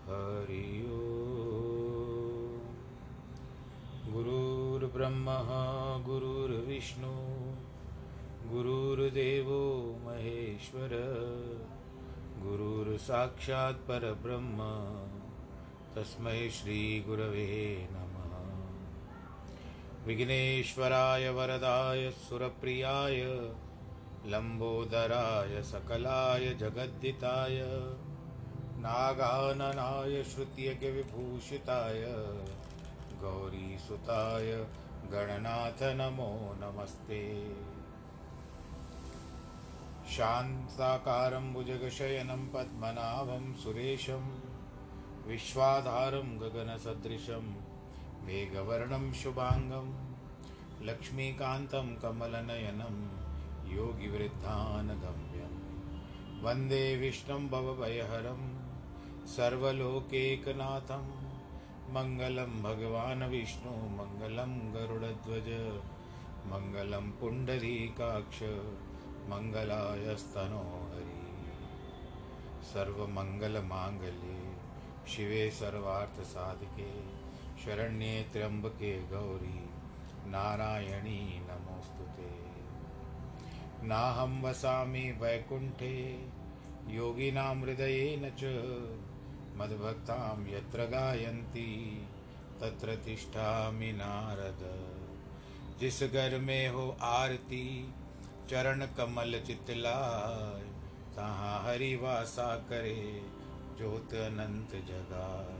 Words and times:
हरि 0.06 0.86
ओ 0.86 1.00
गुरुर्ब्रह्मा, 4.12 5.38
गुरुर्विष्णु, 6.06 7.14
गुरुर्देवो 8.50 9.96
महेश्वर, 10.04 10.90
गुरुर्साक्षात् 12.38 13.88
परब्रह्म, 13.88 14.58
तस्मै 15.94 16.50
श्रीगुरवे 16.50 17.88
नमः। 17.92 18.09
विघ्नेश्वराय 20.06 21.28
वरदाय, 21.28 22.10
सुरप्रियाय 22.10 23.22
लम्बोदराय 24.26 25.62
सकलाय, 25.62 26.54
जगद्दिताय, 26.54 27.60
नागाननाय 28.78 30.24
श्रुत्यज्ञविभूषिताय 30.24 32.02
गौरीसुताय, 33.20 34.66
गणनाथ 35.12 35.82
नमो 35.82 36.56
नमस्ते। 36.60 37.54
शान्ताकारं 40.10 41.52
भुजगशयनं 41.52 42.48
पद्मनाभं 42.48 43.54
सुरेशं, 43.54 44.40
विश्वाधारं 45.26 46.40
गगनसदृशं 46.40 47.69
मेघवर्णं 48.24 49.12
शुभाङ्गं, 49.12 50.14
लक्ष्मीकान्तं 50.86 51.96
कमलनयनं, 51.96 53.08
योगिवृद्धानगम्यं। 53.76 55.60
वंदे 56.42 56.96
विष्णुं 56.96 57.48
भवभयहरं, 57.48 58.60
सर्वलोकेकनाथं, 59.26 61.20
मङ्गलं 61.92 62.62
भगवान् 62.62 63.30
विष्णु, 63.30 63.72
मङ्गलं 63.72 64.74
गरुडध्वज, 64.74 65.82
मङ्गलं 66.46 67.10
पुण्डरीकाक्ष 67.10 68.42
मङ्गलायस्तनो 69.20 70.90
हरि 70.94 71.20
सर्वमङ्गलमाङ्गल्ये 72.72 74.52
शिवे 75.08 75.50
सर्वार्थसाधिके। 75.50 77.19
शरण्ये 77.64 78.22
त्र्यम्बके 78.32 79.02
गौरी, 79.02 79.70
नारायणी 80.30 81.38
नमोऽस्तु 81.38 82.04
ते। 82.04 82.50
नाहं 83.86 84.42
वसामि 84.42 85.12
वैकुण्ठे, 85.20 86.28
योगिनां 86.88 87.60
हृदयेन 87.60 88.30
च, 88.38 88.44
मद्भक्तां 89.58 90.48
यत्र 90.48 90.84
गायन्ति, 90.84 92.08
तत्र 92.60 92.96
तिष्ठामि 92.96 93.92
नारद। 93.92 94.90
जिस 95.80 96.02
घर 96.02 96.38
में 96.38 96.68
हो 96.68 96.96
आरती, 97.02 97.94
चरण 98.50 98.86
कमल 98.86 99.40
चितलाय, 99.46 100.62
तहाँ 101.16 101.64
हरि 101.64 101.96
वासा 101.96 102.56
करे, 102.56 103.22
ज्योत 103.78 104.14
अनंत 104.14 104.70
जगाए 104.70 105.59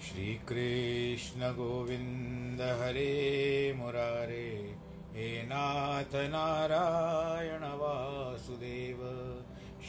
हाथ 0.00 0.06
श्री 0.06 0.40
कृष्ण 0.48 1.40
गोविंद 1.40 2.60
हरे 2.60 3.72
मुरारे 3.76 4.76
हे 5.12 5.42
नाथ 5.42 6.14
नारायण 6.14 7.60
वासुदेव। 7.62 8.98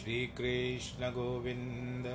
श्री 0.01 0.27
कृष्ण 0.27 1.09
गोविंद 1.09 2.07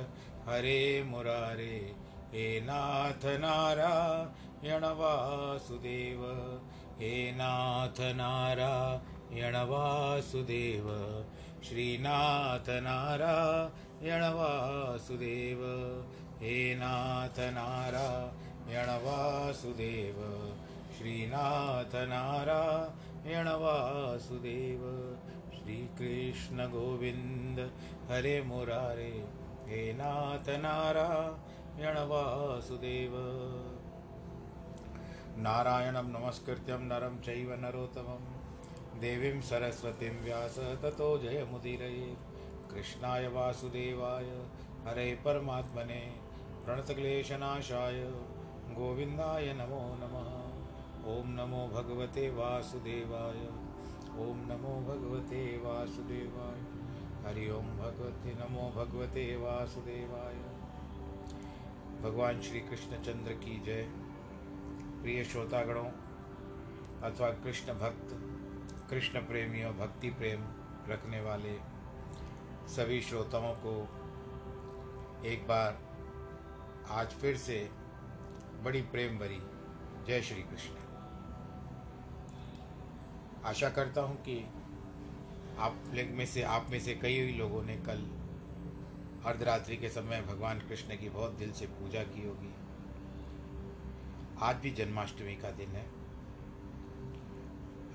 हरे 0.49 1.03
मुरारे 1.03 1.95
हे 2.33 2.61
नाथ 2.61 3.25
नारायण 3.25 4.81
वासुदेव। 4.83 6.25
हे 6.99 7.31
नाथ 7.31 8.01
नारायण 8.01 9.55
वासुदेव। 9.55 10.85
श्रीनाथ 11.63 12.69
नारायण 12.69 14.21
वासुदेव 14.21 15.59
हे 16.41 16.75
नाथ 16.75 17.39
नारायण 17.39 18.89
वासुदेव 18.89 20.15
श्रीनाथ 20.97 21.95
नारायण 21.95 23.47
वासुदेव, 23.47 24.81
श्रीकृष्ण 25.53 26.67
गोविन्द 26.67 27.59
हरे 28.11 28.41
मुरारे, 28.41 29.27
हे 29.67 29.93
नाथ 29.93 30.49
नारायण 30.49 31.97
वासुदेव। 31.97 33.11
नारायणं 35.37 36.03
नमस्कृत्यं 36.03 36.79
नरं 36.79 37.19
चैव 37.19 37.53
नरोत्तमं, 37.53 38.37
देवीं 38.99 39.41
सरस्वतीं 39.41 40.23
व्यास 40.23 40.59
ततो 40.59 41.17
जयमुदीरये, 41.17 42.15
कृष्णाय 42.71 43.27
वासुदेवाय, 43.27 44.45
हरे 44.87 45.15
परमात्मने। 45.25 46.26
प्रणतक्लेशनाशाय 46.67 48.03
गोविन्दाय 48.69 49.53
नमो 49.53 49.97
नमः। 49.99 50.47
ॐ 51.13 51.27
नमो 51.27 51.67
भगवते 51.67 52.29
वासुदेवाय। 52.29 53.47
ॐ 54.25 54.35
नमो 54.35 54.81
भगवते 54.81 55.57
वासुदेवाय। 55.57 56.59
हरि 57.25 57.49
ओम 57.49 57.65
भगवते 57.65 58.33
नमो 58.33 58.69
भगवते 58.69 59.37
वासुदेवाय। 59.37 60.33
भगवान 62.01 62.41
श्री 62.41 62.59
कृष्णचंद्र 62.59 63.31
की 63.31 63.63
जय। 63.65 63.89
प्रिय 65.01 65.23
श्रोतागणों, 65.23 65.89
अथवा 67.03 67.29
कृष्ण 67.29 67.73
भक्त, 67.73 68.15
कृष्ण 68.89 69.19
प्रेमियों 69.19 69.73
भक्ति 69.73 70.09
प्रेम 70.09 70.43
रखने 70.89 71.21
वाले 71.21 71.59
सभी 72.67 73.01
श्रोताओं 73.01 73.53
को 73.55 73.87
एक 75.25 75.47
बार 75.47 75.86
आज 76.91 77.07
फिर 77.07 77.37
से 77.37 77.69
बड़ी 78.63 78.81
प्रेम 78.81 79.17
भरी 79.17 79.39
जय 80.07 80.21
श्री 80.21 80.41
कृष्ण। 80.41 80.75
आशा 83.45 83.69
करता 83.69 84.01
हूँ 84.01 84.15
कि 84.21 84.37
आप 85.59 85.83
में 86.11 86.25
से, 86.25 86.41
आप 86.41 86.67
में 86.69 86.79
से 86.79 86.93
कई 86.93 87.31
लोगों 87.31 87.63
ने 87.63 87.75
कल 87.75 88.05
अर्धरात्रि 89.25 89.77
के 89.77 89.89
समय 89.89 90.21
भगवान 90.21 90.59
कृष्ण 90.59 90.97
की 90.97 91.09
बहुत 91.09 91.31
दिल 91.31 91.51
से 91.51 91.65
पूजा 91.65 92.03
की 92.03 92.27
होगी। 92.27 92.53
आज 94.41 94.55
भी 94.55 94.71
जन्माष्टमी 94.71 95.35
का 95.35 95.51
दिन 95.51 95.69
है। 95.69 95.85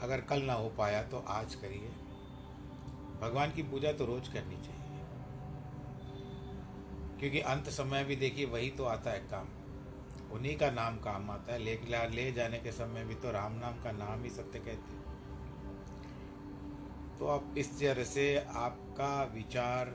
अगर 0.02 0.20
कल 0.20 0.42
ना 0.42 0.52
हो 0.52 0.68
पाया 0.68 1.02
तो 1.02 1.24
आज 1.28 1.54
करिए। 1.54 1.88
भगवान 3.20 3.50
की 3.50 3.62
पूजा 3.62 3.92
तो 3.92 4.06
रोज 4.06 4.28
करनी 4.28 4.56
चाहिए। 4.56 4.81
क्योंकि 7.22 7.40
अंत 7.40 7.68
समय 7.68 8.04
भी 8.04 8.14
देखिए, 8.16 8.44
वही 8.44 8.70
तो 8.70 8.84
आता 8.84 9.10
है 9.10 9.18
काम। 9.30 9.48
उन्हीं 10.32 10.56
का 10.58 10.70
नाम 10.70 10.96
काम 10.98 11.30
आता 11.30 11.52
है। 11.52 11.58
ले 11.58 11.74
ले 12.10 12.30
जाने 12.32 12.58
के 12.58 12.72
समय 12.72 13.04
भी 13.04 13.14
तो 13.14 13.30
राम 13.30 13.52
नाम 13.52 13.82
का 13.82 13.90
नाम 13.92 14.22
ही 14.24 14.30
सत्य 14.30 14.58
कहते 14.58 15.00
तो 17.18 17.26
आप 17.28 17.54
इस 17.58 17.78
तरह 17.80 18.04
से 18.04 18.24
आपका 18.56 19.12
विचार 19.34 19.86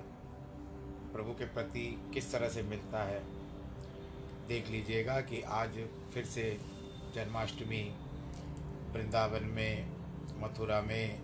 प्रभु 1.14 1.34
के 1.34 1.46
प्रति 1.46 1.86
किस 2.14 2.32
तरह 2.32 2.50
से 2.50 2.64
मिलता 2.64 3.04
है, 3.04 3.22
देख 4.48 4.70
लीजिएगा 4.70 5.20
कि 5.22 5.42
आज 5.42 5.80
फिर 6.14 6.26
से 6.26 6.50
जन्माष्टमी, 7.16 7.84
वृंदावन 8.94 9.52
में, 9.52 9.88
मथुरा 10.40 10.82
में 10.82 11.22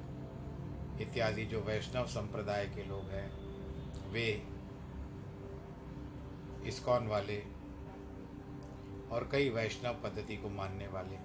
इत्यादि 1.02 1.46
जो 1.46 1.62
वैष्णव 1.62 2.06
संप्रदाय 2.10 2.66
के 2.66 2.90
लोग 2.90 3.10
हैं, 3.12 3.30
वे 4.12 4.28
इस्कॉन 6.68 7.08
वाले 7.08 7.38
और 9.12 9.28
कई 9.32 9.50
वैष्णव 9.50 9.94
पद्धति 10.04 10.38
को 10.38 10.50
मानने 10.50 10.88
वाले 10.88 11.18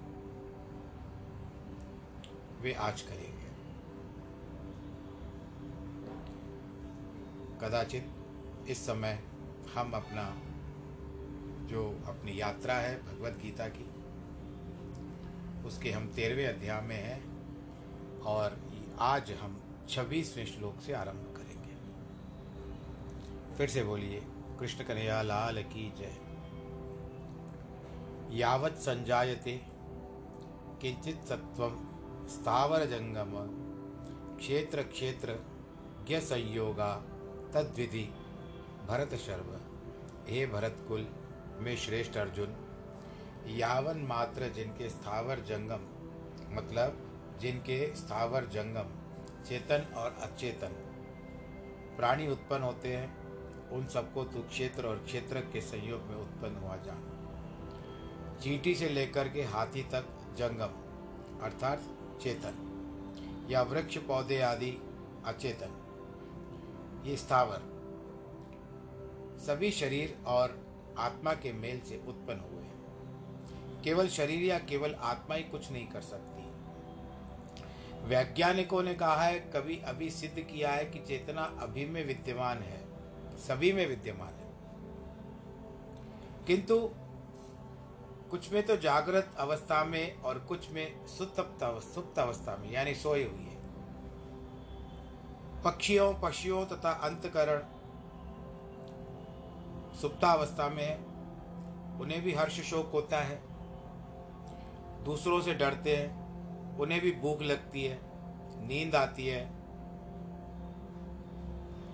वे 2.63 2.73
आज 2.73 3.03
करेंगे। 3.03 3.47
कदाचित 7.61 8.69
इस 8.69 8.87
समय 8.87 9.19
हम 9.75 9.93
अपना 9.93 10.25
जो 11.67 11.85
अपनी 12.07 12.41
यात्रा 12.41 12.75
है 12.75 12.95
भगवत 13.03 13.39
गीता 13.43 13.69
की, 13.69 13.87
उसके 15.67 15.91
हम 15.91 16.07
तेरहवें 16.07 16.47
अध्याय 16.47 16.81
में 16.81 16.97
हैं 16.97 17.21
और 18.23 18.59
आज 18.99 19.33
हम 19.33 19.61
छब्बीसवें 19.89 20.47
श्लोक 20.47 20.81
से 20.81 20.93
आरंभ 20.93 21.35
करेंगे। 21.37 21.75
फिर 23.57 23.69
से 23.69 23.83
बोलिए 23.85 24.23
कृष्ण 24.61 24.85
कन्हैया 24.85 25.21
लाल 25.23 25.63
की 25.65 25.93
जय। 25.99 26.17
यावत् 28.39 28.77
संजायते, 28.77 29.53
किंचित 30.83 31.25
सत्व 31.25 31.69
स्थावर 32.29 32.85
जंगम 32.85 33.33
क्षेत्र 34.39 34.83
क्षेत्र 34.83 35.37
ज्ञ 36.09 36.21
संयोगा 36.21 36.95
तद्विधि 37.55 38.03
भरत 38.89 39.15
शर्व 39.17 39.55
हे 40.29 40.47
भरत 40.47 40.85
कुल 40.89 41.07
में 41.59 41.77
श्रेष्ठ 41.77 42.17
अर्जुन। 42.17 42.57
यावन 43.49 44.05
मात्र 44.09 44.49
जिनके 44.49 44.89
स्थावर 44.89 45.41
जंगम 45.41 45.87
मतलब 46.57 46.99
जिनके 47.41 47.79
स्थावर 47.97 48.45
जंगम 48.47 48.89
चेतन 49.45 49.95
और 49.97 50.17
अचेतन, 50.23 50.73
प्राणी 51.97 52.29
उत्पन्न 52.29 52.63
होते 52.63 52.97
हैं। 52.97 53.28
उन 53.73 53.87
सबको 53.87 54.25
तू 54.25 54.43
क्षेत्र 54.43 54.87
और 54.87 55.03
क्षेत्र 55.07 55.41
के 55.53 55.61
संयोग 55.61 56.03
में 56.03 56.17
उत्पन्न 56.17 56.57
हुआ 56.57 56.77
जान। 56.77 57.03
चींटी 58.43 58.75
से 58.75 58.89
लेकर 58.89 59.29
के 59.29 59.43
हाथी 59.43 59.83
तक 59.83 60.07
जंगम, 60.39 60.73
अर्थात 61.43 61.83
चेतन, 62.23 63.47
या 63.51 63.63
वृक्ष, 63.63 63.99
पौधे 63.99 64.41
आदि 64.41 64.71
अचेतन, 65.27 65.75
ये 67.07 67.17
स्थावर, 67.17 67.61
सभी 69.47 69.71
शरीर 69.71 70.17
और 70.27 70.59
आत्मा 70.99 71.33
के 71.33 71.53
मेल 71.53 71.81
से 71.81 72.03
उत्पन्न 72.09 72.41
हुए 72.41 72.57
केवल 73.85 74.09
शरीर 74.09 74.43
या 74.43 74.59
केवल 74.59 74.95
आत्मा 74.95 75.37
ही 75.37 75.43
कुछ 75.43 75.71
नहीं 75.73 75.87
कर 75.87 76.01
सकती। 76.01 76.47
वैज्ञानिकों 78.09 78.83
ने 78.83 78.95
कहा 78.95 79.23
है, 79.23 79.39
कभी 79.55 79.79
अभी 79.79 80.11
सिद्ध 80.11 80.41
किया 80.41 80.71
है 80.71 80.85
कि 80.85 80.99
चेतना 80.99 81.43
अभी 81.61 81.85
में 81.87 82.05
विद्यमान 82.07 82.59
है। 82.59 82.88
सभी 83.39 83.73
में 83.73 83.87
विद्यमान 83.87 84.29
है। 84.29 84.49
किंतु 86.47 86.91
कुछ 88.31 88.53
में 88.53 88.67
तो 88.67 88.77
जागृत 88.77 89.35
अवस्था 89.39 89.85
में 89.85 90.23
और 90.23 90.39
कुछ 90.39 90.71
में 90.71 91.07
सुप्त 91.07 91.41
सुप्त 91.95 92.19
अवस्था 92.19 92.57
में, 92.57 92.73
यानी 92.73 92.95
सोए 92.95 93.25
हुई 93.25 93.45
है। 93.45 93.59
पक्षियों 95.63 96.15
पक्षियों 96.15 96.67
तथा 96.67 96.91
अंतकरण 96.91 97.63
सुप्तावस्था 99.97 100.69
में 100.69 100.85
है 100.85 101.09
उन्हें 102.01 102.23
भी 102.23 102.33
हर्ष 102.33 102.61
शोक 102.61 102.91
होता 102.93 103.21
है। 103.21 103.43
दूसरों 105.05 105.41
से 105.41 105.55
डरते 105.55 105.97
हैं, 105.97 106.29
उन्हें 106.79 107.01
भी 107.01 107.13
भूख 107.13 107.43
लगती 107.43 107.85
है, 107.85 107.99
नींद 108.67 108.95
आती 108.95 109.27
है 109.27 109.58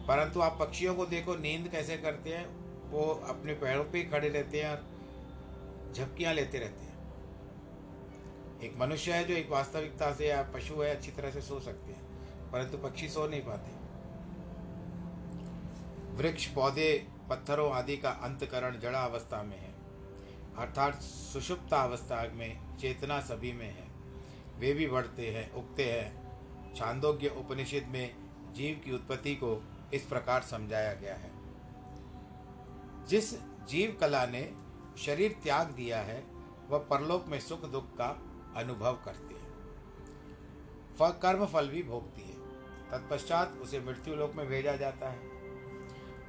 परंतु 0.09 0.41
आप 0.41 0.56
पक्षियों 0.61 0.95
को 0.95 1.06
देखो, 1.06 1.35
नींद 1.35 1.69
कैसे 1.69 1.97
करते 1.97 2.31
हैं? 2.31 2.65
वो 2.91 3.05
अपने 3.29 3.55
पैरों 3.55 3.85
पे 3.85 4.05
खड़े 4.05 4.29
रहते 4.29 4.62
हैं 4.62 4.71
और 4.71 4.85
झपकियाँ 5.95 6.35
लेते 6.35 6.59
रहते 6.59 6.85
हैं। 6.85 6.95
एक 8.61 8.77
मनुष्य 8.77 9.12
है 9.12 9.25
जो 9.25 9.35
एक 9.35 9.51
वास्तविकता 9.51 10.15
से 10.15 10.29
या 10.29 10.43
पशु 10.43 10.75
है, 10.75 10.97
अच्छी 10.97 11.11
तरह 11.11 11.31
से 11.31 11.41
सो 11.41 11.61
सकते 11.61 11.93
हैं, 11.93 12.03
परंतु 12.51 12.79
पक्षी 12.79 13.09
सो 13.09 13.29
नहीं 13.29 13.43
पाते। 13.43 13.85
वृक्ष, 16.15 16.47
पौधे, 16.47 17.06
पत्थरों 17.31 17.73
आदि 17.73 17.97
का 17.97 18.11
अंतकरण 18.11 18.79
जड़ा 18.79 19.05
अवस्था 19.05 19.43
में 19.43 19.59
है। 19.59 19.75
अर्थात 20.59 21.03
सुषुप्त 21.03 21.75
अवस्था 21.75 22.31
में 22.35 22.77
चेतना 22.77 23.21
सभी 23.21 23.53
में 23.53 23.67
है। 23.67 23.89
वे 24.59 24.73
भी 24.73 24.87
बढ़ते 24.87 25.31
हैं, 25.31 25.53
उगते 25.53 25.85
हैं। 25.85 26.25
छांदोग्य 26.75 27.29
उपनिषद 27.29 27.87
में 27.89 28.15
जीव 28.53 28.81
की 28.85 28.93
उत्पत्ति 28.93 29.35
को 29.35 29.65
इस 29.94 30.02
प्रकार 30.02 30.43
समझाया 30.43 30.94
गया 30.94 31.14
है। 31.14 31.31
जिस 33.06 33.35
जीव 33.41 33.99
कला 34.00 34.26
ने 34.26 34.55
शरीर 34.99 35.41
त्याग 35.43 35.70
दिया 35.70 36.00
है, 36.00 36.25
वह 36.69 36.79
परलोक 36.79 37.26
में 37.26 37.41
सुख 37.41 37.64
दुख 37.64 37.96
का 38.00 38.08
अनुभव 38.56 38.93
करती 39.05 39.35
है। 39.35 39.44
कर्म 41.20 41.46
फल 41.46 41.69
भी 41.69 41.82
भोगती 41.82 42.23
है। 42.23 42.35
तत्पश्चात 42.91 43.52
उसे 43.52 43.81
मृत्यु 43.81 44.14
लोक 44.14 44.35
में 44.35 44.46
भेजा 44.46 44.76
जाता 44.76 45.08
है। 45.08 45.19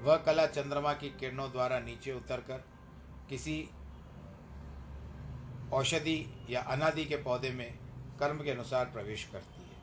वह 0.01 0.17
कला 0.17 0.45
चंद्रमा 0.45 0.93
की 0.93 1.09
किरणों 1.09 1.51
द्वारा 1.51 1.79
नीचे 1.79 2.13
उतरकर 2.13 2.63
किसी 3.29 3.69
औषधि 5.73 6.47
या 6.49 6.61
अनादि 6.61 7.05
के 7.05 7.15
पौधे 7.15 7.49
में 7.49 7.79
कर्म 8.19 8.43
के 8.43 8.51
अनुसार 8.51 8.85
प्रवेश 8.85 9.29
करती 9.31 9.61
है। 9.61 9.75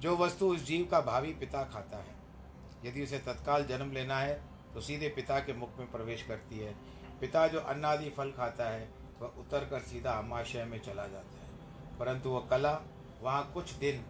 जो 0.00 0.16
वस्तु 0.16 0.46
उस 0.46 0.64
जीव 0.64 0.88
का 0.90 1.00
भावी 1.00 1.34
पिता 1.34 1.64
खाता 1.64 1.96
है। 1.96 2.13
यदि 2.84 3.02
उसे 3.02 3.18
तत्काल 3.18 3.64
जन्म 3.64 3.92
लेना 3.92 4.18
है 4.18 4.42
तो 4.74 4.80
सीधे 4.80 5.08
पिता 5.08 5.38
के 5.38 5.52
मुख 5.52 5.78
में 5.78 5.90
प्रवेश 5.90 6.22
करती 6.22 6.58
है। 6.58 6.74
पिता 7.20 7.46
जो 7.48 7.60
अन्नादि 7.60 8.10
फल 8.10 8.30
खाता 8.30 8.68
है, 8.70 8.88
वह 9.20 9.28
उतर 9.28 9.64
कर 9.64 9.80
सीधा 9.80 10.12
अमाशय 10.12 10.64
में 10.64 10.78
चला 10.78 11.06
जाता 11.06 11.44
है। 11.44 11.98
परंतु 11.98 12.30
वह 12.30 12.46
कला 12.50 12.80
वहाँ 13.22 13.50
कुछ 13.54 13.72
दिन 13.72 14.04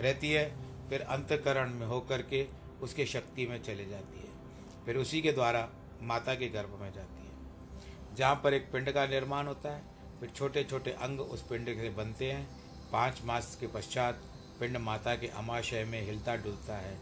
रहती 0.00 0.30
है, 0.32 0.44
फिर 0.88 1.00
अंतकरण 1.00 1.70
में 1.70 1.86
होकर 1.86 2.22
के 2.22 2.46
उसके 2.82 3.06
शक्ति 3.06 3.46
में 3.46 3.62
चले 3.62 3.86
जाती 3.86 4.18
है। 4.18 4.84
फिर 4.84 4.96
उसी 4.96 5.20
के 5.22 5.32
द्वारा 5.32 5.68
माता 6.02 6.34
के 6.34 6.48
गर्भ 6.48 6.78
में 6.80 6.92
जाती 6.92 7.26
है। 7.26 8.16
जहाँ 8.16 8.40
पर 8.44 8.54
एक 8.54 8.70
पिंड 8.72 8.92
का 8.92 9.06
निर्माण 9.06 9.46
होता 9.46 9.74
है, 9.74 9.82
फिर 10.20 10.30
छोटे 10.30 10.64
छोटे 10.64 10.90
अंग 10.92 11.20
उस 11.20 11.42
पिंड 11.42 11.66
से 11.66 11.90
बनते 11.90 12.32
हैं। 12.32 12.48
पाँच 12.92 13.22
मास 13.24 13.56
के 13.60 13.66
पश्चात 13.66 14.22
पिंड 14.60 14.76
माता 14.76 15.14
के 15.14 15.26
अमाशय 15.26 15.84
में 15.84 16.02
हिलता 16.02 16.36
डुलता 16.36 16.76
है। 16.76 16.98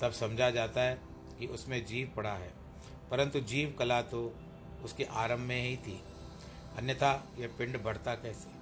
तब 0.00 0.12
समझा 0.12 0.50
जाता 0.50 0.80
है 0.80 1.00
कि 1.38 1.46
उसमें 1.46 1.86
जीव 1.86 2.12
पड़ा 2.16 2.32
है। 2.32 2.52
परंतु 3.10 3.40
जीव 3.40 3.76
कला 3.78 4.02
तो 4.02 4.36
उसके 4.84 5.04
आरंभ 5.04 5.38
में 5.38 5.62
ही 5.62 5.76
थी। 5.76 6.02
अन्यथा 6.76 7.24
यह 7.38 7.50
पिंड 7.58 7.82
बढ़ता 7.82 8.14
कैसे? 8.14 8.56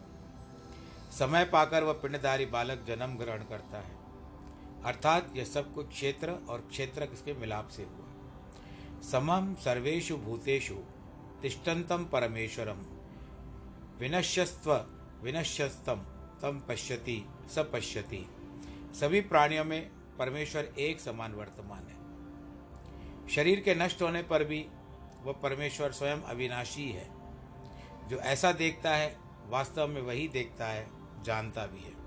समय 1.18 1.44
पाकर 1.44 1.82
वह 1.82 1.92
पिंडधारी 1.92 2.46
बालक 2.46 2.84
जन्म 2.88 3.16
ग्रहण 3.16 3.38
करता 3.38 3.78
है। 3.78 3.96
अर्थात 4.84 5.30
यह 5.36 5.44
सब 5.44 5.74
कुछ 5.74 5.88
क्षेत्र 5.88 6.30
और 6.48 6.68
क्षेत्र 6.70 7.06
के 7.06 7.34
मिलाप 7.34 7.68
से 7.68 7.82
हुआ। 7.82 8.04
समम 9.12 9.54
सर्वेशु 9.54 10.16
भूतेषु 10.16 10.74
तिष्ठन्तम 11.42 12.04
परमेश्वरम 12.04 12.82
विनश्यस्व 13.98 14.86
विनश्यस्तम। 15.22 16.13
तम 16.44 16.60
पश्यति, 16.68 17.28
स 17.48 17.58
पश्यति। 17.58 18.28
सभी 18.94 19.20
प्राणियों 19.20 19.64
में 19.64 19.90
परमेश्वर 20.18 20.64
एक 20.78 21.00
समान 21.00 21.32
वर्तमान 21.32 21.82
है। 21.88 22.04
शरीर 23.28 23.60
के 23.60 23.74
नष्ट 23.74 24.02
होने 24.02 24.22
पर 24.22 24.44
भी 24.44 24.68
वह 25.22 25.32
परमेश्वर 25.32 25.92
स्वयं 25.92 26.18
अविनाशी 26.18 26.92
है। 26.92 27.10
जो 28.08 28.16
ऐसा 28.16 28.52
देखता 28.52 28.96
है, 28.96 29.18
वास्तव 29.46 29.86
में 29.86 30.02
वही 30.02 30.28
देखता 30.28 30.66
है, 30.66 30.88
जानता 31.22 31.66
भी 31.66 31.80
है। 31.80 32.04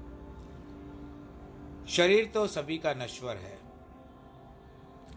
शरीर 1.88 2.25
तो 2.25 2.48
सभी 2.48 2.77
का 2.77 2.94
नश्वर 2.94 3.38
है। 3.38 3.60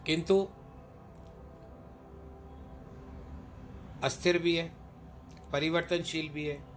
किंतु 0.05 0.49
अस्थिर 4.03 4.39
भी 4.39 4.55
है, 4.55 4.71
परिवर्तनशील 5.51 6.29
भी 6.29 6.45
है। 6.45 6.71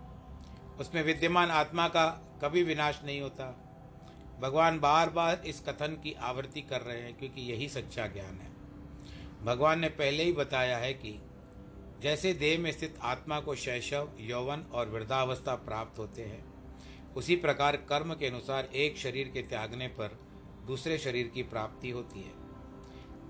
उसमें 0.80 1.02
विद्यमान 1.02 1.50
आत्मा 1.50 1.88
का 1.88 2.23
कभी 2.42 2.62
विनाश 2.62 3.00
नहीं 3.04 3.20
होता। 3.20 3.44
भगवान 4.40 4.80
बार 4.80 5.10
बार 5.10 5.42
इस 5.46 5.60
कथन 5.60 6.00
की 6.02 6.12
आवृत्ति 6.12 6.60
कर 6.60 6.80
रहे 6.80 7.00
हैं 7.00 7.18
क्योंकि 7.18 7.40
यही 7.40 7.68
सच्चा 7.68 8.06
ज्ञान 8.06 8.38
है। 8.38 8.52
भगवान 9.44 9.80
ने 9.80 9.88
पहले 9.88 10.24
ही 10.24 10.32
बताया 10.32 10.78
है 10.78 10.92
कि 10.94 11.22
जैसे 12.02 12.32
देह 12.34 12.58
में 12.58 12.72
स्थित 12.72 12.98
आत्मा 13.02 13.40
को 13.40 13.54
शैशव, 13.54 14.08
यौवन 14.18 14.60
और 14.72 14.88
वृद्धावस्था 14.88 15.54
प्राप्त 15.54 15.98
होते 15.98 16.22
हैं, 16.22 16.44
उसी 17.14 17.36
प्रकार 17.36 17.76
कर्म 17.76 18.14
के 18.14 18.26
अनुसार 18.26 18.64
एक 18.64 18.98
शरीर 18.98 19.28
के 19.28 19.42
त्यागने 19.42 19.88
पर 19.88 20.18
दूसरे 20.66 20.98
शरीर 20.98 21.26
की 21.26 21.42
प्राप्ति 21.42 21.90
होती 21.90 22.20
है। 22.20 22.32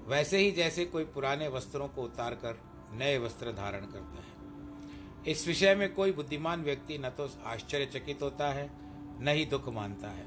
वैसे 0.06 0.38
ही 0.38 0.50
जैसे 0.50 0.84
कोई 0.84 1.04
पुराने 1.04 1.48
वस्त्रों 1.48 1.88
को 1.88 2.02
उतार 2.02 2.34
कर 2.34 2.60
नए 2.92 3.18
वस्त्र 3.18 3.52
धारण 3.52 3.80
करता 3.80 4.22
है। 4.22 5.32
इस 5.32 5.46
विषय 5.48 5.74
में 5.74 5.94
कोई 5.94 6.12
बुद्धिमान 6.12 6.62
व्यक्ति 6.62 6.98
न 6.98 7.08
तो 7.08 7.30
आश्चर्यचकित 7.44 8.22
होता 8.22 8.48
है 8.52 8.83
न 9.24 9.28
ही 9.28 9.44
दुख 9.44 9.68
मानता 9.68 10.08
है। 10.08 10.24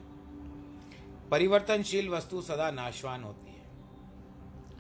परिवर्तनशील 1.30 2.10
वस्तु 2.10 2.42
सदा 2.42 2.72
नाशवान 2.72 3.24
होती 3.24 3.52
है। 3.52 3.70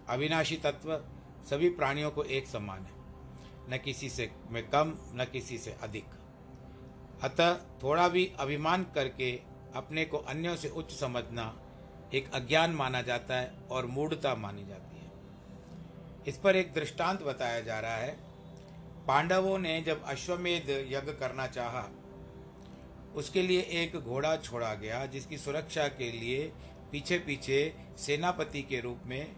अविनाशी 0.10 0.58
तत्व 0.58 1.06
सभी 1.50 1.70
प्राणियों 1.70 2.12
को 2.12 2.24
एक 2.24 2.48
समान 2.48 2.80
है। 2.80 2.98
न 3.70 3.80
किसी 3.86 4.10
से 4.10 4.32
में 4.50 4.70
कम, 4.70 4.94
न 4.98 5.26
किसी 5.32 5.58
से 5.58 5.72
अधिक। 5.72 6.06
अतः 7.24 7.58
थोड़ा 7.58 8.08
भी 8.08 8.34
अभिमान 8.40 8.84
करके 8.96 9.42
अपने 9.76 10.06
को 10.06 10.18
अन्यों 10.18 10.56
से 10.56 10.70
उच्च 10.70 10.94
समझना 10.94 11.60
एक 12.14 12.34
अज्ञान 12.34 12.72
माना 12.72 13.02
जाता 13.02 13.36
है 13.36 13.54
और 13.72 13.86
मूढ़ता 13.86 14.36
मानी 14.36 14.66
जाती 14.66 14.98
है। 14.98 15.12
इस 16.28 16.38
पर 16.38 16.56
एक 16.56 16.74
दृष्टांत 16.74 17.24
बताया 17.24 17.62
जा 17.62 17.80
रहा 17.80 17.96
है। 17.96 18.18
पांडवों 19.08 19.60
ने 19.60 19.82
जब 19.82 20.04
अश्वमेध 20.04 20.70
यज्ञ 20.70 21.12
करना 21.12 21.48
चाहा 21.48 21.90
उसके 23.16 23.42
लिए 23.42 23.62
एक 23.62 23.96
घोड़ा 23.96 24.36
छोड़ा 24.38 24.74
गया, 24.74 25.06
जिसकी 25.06 25.38
सुरक्षा 25.38 25.88
के 25.88 26.12
लिए 26.12 26.52
पीछे 26.92 27.20
पीछे 27.20 27.76
सेनापति 27.98 28.62
के 28.62 28.80
रूप 28.80 29.00
में 29.06 29.36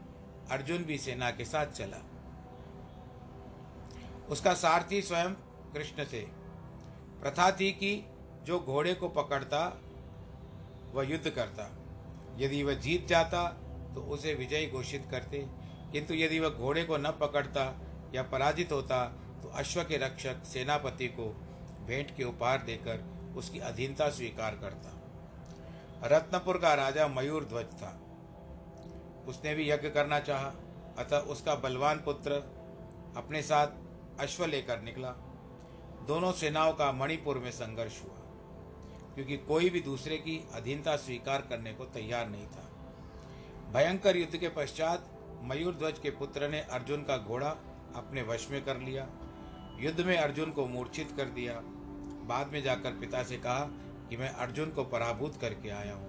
अर्जुन 0.51 0.83
भी 0.83 0.97
सेना 0.97 1.31
के 1.31 1.45
साथ 1.45 1.67
चला। 1.67 2.03
उसका 4.29 4.53
सारथी 4.53 5.01
स्वयं 5.01 5.33
कृष्ण 5.73 6.05
थे 6.05 6.21
प्रथा 7.21 7.51
थी 7.51 7.71
कि 7.71 8.03
जो 8.43 8.59
घोड़े 8.59 8.93
को 8.93 9.09
पकड़ता, 9.09 9.81
वह 10.93 11.03
युद्ध 11.03 11.29
करता। 11.29 11.75
यदि 12.37 12.63
वह 12.63 12.73
जीत 12.73 13.07
जाता 13.07 13.47
तो 13.95 14.01
उसे 14.01 14.33
विजयी 14.33 14.67
घोषित 14.67 15.07
करते। 15.11 15.45
किंतु 15.91 16.13
यदि 16.13 16.39
वह 16.39 16.49
घोड़े 16.49 16.83
को 16.83 16.97
न 16.97 17.11
पकड़ता 17.11 17.81
या 18.15 18.23
पराजित 18.23 18.71
होता 18.71 19.05
तो 19.43 19.49
अश्व 19.49 19.83
के 19.83 19.97
रक्षक 19.97 20.43
सेनापति 20.43 21.07
को 21.07 21.29
भेंट 21.87 22.15
के 22.17 22.23
उपहार 22.23 22.61
देकर 22.61 23.18
उसकी 23.35 23.59
अधीनता 23.59 24.09
स्वीकार 24.09 24.55
करता। 24.55 24.95
रत्नपुर 26.07 26.57
का 26.57 26.73
राजा 26.73 27.07
मयूर 27.07 27.43
ध्वज 27.43 27.73
था। 27.73 27.99
उसने 29.27 29.53
भी 29.55 29.69
यज्ञ 29.69 29.89
करना 29.89 30.19
चाहा, 30.19 30.53
अतः 30.97 31.17
उसका 31.17 31.55
बलवान 31.55 31.97
पुत्र 31.97 32.31
अपने 33.17 33.41
साथ 33.41 33.67
अश्व 34.19 34.45
लेकर 34.45 34.81
निकला। 34.81 35.09
दोनों 36.07 36.31
सेनाओं 36.31 36.73
का 36.73 36.91
मणिपुर 36.91 37.37
में 37.37 37.51
संघर्ष 37.51 38.01
हुआ, 38.03 38.17
क्योंकि 39.15 39.37
कोई 39.37 39.69
भी 39.69 39.79
दूसरे 39.79 40.17
की 40.17 40.39
अधीनता 40.53 40.95
स्वीकार 40.95 41.41
करने 41.41 41.73
को 41.73 41.85
तैयार 41.85 42.29
नहीं 42.29 42.47
था। 42.47 42.67
भयंकर 43.73 44.17
युद्ध 44.17 44.37
के 44.37 44.49
पश्चात 44.49 45.09
मयूर 45.43 45.73
ध्वज 45.73 45.99
के 45.99 46.09
पुत्र 46.09 46.49
ने 46.49 46.59
अर्जुन 46.61 47.03
का 47.03 47.17
घोड़ा 47.17 47.49
अपने 47.95 48.21
वश 48.21 48.47
में 48.51 48.63
कर 48.65 48.77
लिया। 48.77 49.07
युद्ध 49.79 49.99
में 50.01 50.17
अर्जुन 50.17 50.51
को 50.51 50.65
मूर्छित 50.65 51.11
कर 51.17 51.25
दिया। 51.25 51.61
बाद 52.29 52.51
में 52.53 52.61
जाकर 52.63 52.91
पिता 52.91 53.23
से 53.23 53.37
कहा 53.37 53.59
कि 54.09 54.17
मैं 54.17 54.29
अर्जुन 54.29 54.69
को 54.69 54.83
पराभूत 54.83 55.39
करके 55.41 55.69
आया 55.69 55.93
हूँ। 55.93 56.07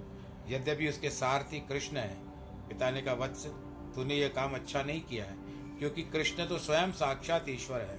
यद्यपि 0.49 0.89
उसके 0.89 1.11
सारथी 1.11 1.61
कृष्ण 1.61 1.97
है, 1.97 2.15
पिता 2.69 2.91
ने 2.91 3.03
कहा, 3.03 3.15
वत्स, 3.15 3.47
तूने 3.95 4.15
यह 4.15 4.29
काम 4.29 4.55
अच्छा 4.55 4.83
नहीं 4.83 5.01
किया 5.01 5.25
है, 5.25 5.37
क्योंकि 5.79 6.03
कृष्ण 6.03 6.47
तो 6.47 6.59
स्वयं 6.59 6.93
साक्षात 6.93 7.49
ईश्वर 7.49 7.81
है। 7.81 7.99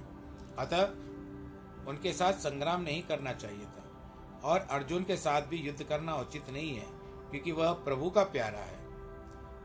अतः 0.58 1.88
उनके 1.88 2.12
साथ 2.12 2.32
संग्राम 2.32 2.82
नहीं 2.82 3.02
करना 3.02 3.32
चाहिए 3.32 3.64
था। 3.66 4.40
और 4.44 4.60
अर्जुन 4.70 5.04
के 5.04 5.16
साथ 5.16 5.42
भी 5.42 5.56
युद्ध 5.56 5.82
करना 5.82 6.14
उचित 6.16 6.50
नहीं 6.50 6.74
है, 6.74 6.86
क्योंकि 7.30 7.52
वह 7.52 7.72
प्रभु 7.72 8.10
का 8.10 8.22
प्यारा 8.22 8.58
है। 8.58 8.80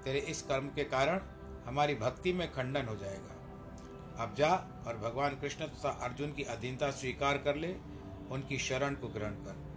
तेरे 0.03 0.19
इस 0.19 0.41
कर्म 0.41 0.67
के 0.67 0.83
कारण 0.83 1.21
हमारी 1.65 1.95
भक्ति 1.95 2.33
में 2.33 2.51
खंडन 2.51 2.85
हो 2.85 2.95
जाएगा। 2.95 4.23
अब 4.23 4.35
जा 4.35 4.49
और 4.87 4.97
भगवान 4.97 5.35
कृष्ण 5.35 5.65
तथा 5.65 5.89
अर्जुन 5.89 6.31
की 6.31 6.43
अधीनता 6.43 6.91
स्वीकार 6.91 7.37
कर 7.37 7.55
ले 7.55 7.67
उनकी 8.31 8.57
शरण 8.57 8.95
को 8.95 9.07
ग्रहण 9.07 9.31
कर। 9.31 9.67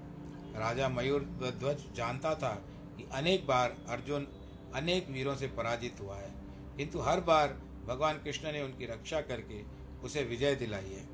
राजा 0.59 0.89
मयूर 0.89 1.23
ध्वज 1.59 1.97
जानता 1.97 2.35
था 2.35 2.65
कि 2.97 3.09
अनेक 3.13 3.47
बार 3.47 3.77
अर्जुन 3.89 4.27
अनेक 4.75 5.11
वीरों 5.11 5.37
से 5.37 5.47
पराजित 5.47 5.97
हुआ 6.01 6.17
है। 6.17 6.35
किंतु 6.77 7.01
हर 7.01 7.21
बार 7.21 7.49
भगवान 7.87 8.19
कृष्ण 8.19 8.53
ने 8.53 8.63
उनकी 8.63 8.87
रक्षा 8.87 9.21
करके 9.21 9.63
उसे 10.03 10.25
विजय 10.25 10.55
दिलाई 10.55 10.91
है। 10.91 11.07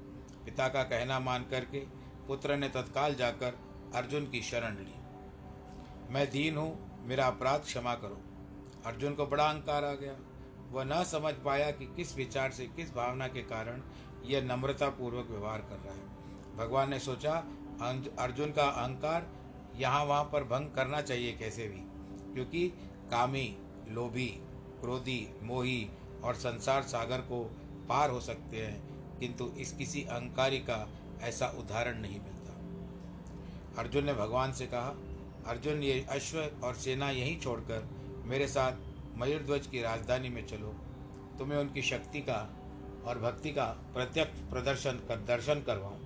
पिता 0.44 0.68
का 0.68 0.82
कहना 0.82 1.20
मान 1.20 1.44
करके 1.44 1.80
पुत्र 2.26 2.56
ने 2.56 2.68
तत्काल 2.68 3.14
जाकर 3.14 3.58
अर्जुन 3.94 4.26
की 4.26 4.42
शरण 4.42 4.76
ली। 4.76 4.94
मैं 6.10 6.30
दीन 6.30 6.56
हूँ, 6.56 7.00
मेरा 7.06 7.26
अपराध 7.26 7.60
क्षमा 7.60 7.94
करो। 7.94 8.20
अर्जुन 8.86 9.14
को 9.14 9.26
बड़ा 9.26 9.44
अहंकार 9.44 9.84
आ 9.84 9.92
गया। 9.92 10.16
वह 10.70 10.84
न 10.84 11.04
समझ 11.04 11.34
पाया 11.34 11.70
कि 11.70 11.86
किस 11.86 12.16
विचार 12.16 12.50
से 12.50 12.66
किस 12.66 12.94
भावना 12.94 13.28
के 13.28 13.42
कारण 13.42 13.82
यह 14.24 14.42
नम्रता 14.42 14.88
पूर्वक 14.88 15.26
व्यवहार 15.30 15.58
कर 15.58 15.76
रहा 15.76 15.94
है। 15.94 16.15
भगवान 16.56 16.90
ने 16.90 16.98
सोचा 16.98 17.32
अर्जुन 18.18 18.52
का 18.52 18.64
अहंकार 18.64 19.26
यहाँ 19.76 20.04
वहाँ 20.04 20.24
पर 20.24 20.44
भंग 20.44 20.70
करना 20.70 21.00
चाहिए 21.00 21.32
कैसे 21.32 21.68
भी? 21.68 21.80
क्योंकि 22.34 22.68
कामी, 23.10 23.56
लोभी, 23.88 24.28
क्रोधी, 24.80 25.28
मोही 25.42 25.88
और 26.24 26.34
संसार 26.34 26.82
सागर 26.82 27.20
को 27.22 27.42
पार 27.88 28.10
हो 28.10 28.20
सकते 28.20 28.56
हैं, 28.56 29.18
किंतु 29.18 29.46
इस 29.58 29.72
किसी 29.72 30.02
अहंकारी 30.02 30.58
का 30.60 30.86
ऐसा 31.22 31.46
उदाहरण 31.58 32.00
नहीं 32.00 32.20
मिलता। 32.20 33.82
अर्जुन 33.82 34.04
ने 34.04 34.14
भगवान 34.14 34.52
से 34.52 34.66
कहा, 34.66 34.96
अर्जुन, 35.46 35.82
ये 35.82 36.06
अश्व 36.10 36.38
और 36.64 36.74
सेना 36.74 37.10
यहीं 37.10 37.38
छोड़कर 37.40 37.88
मेरे 38.24 38.46
साथ 38.48 39.18
मयूरध्वज 39.18 39.66
की 39.66 39.82
राजधानी 39.82 40.28
में 40.28 40.46
चलो। 40.46 40.74
तुम्हें 41.38 41.58
उनकी 41.58 41.82
शक्ति 41.82 42.20
का 42.20 42.48
और 43.06 43.18
भक्ति 43.18 43.50
का 43.50 43.64
प्रत्यक्ष 43.94 44.40
प्रदर्शन 44.50 45.00
कर 45.08 45.24
दर्शन 45.26 45.62
करवाऊं। 45.62 46.05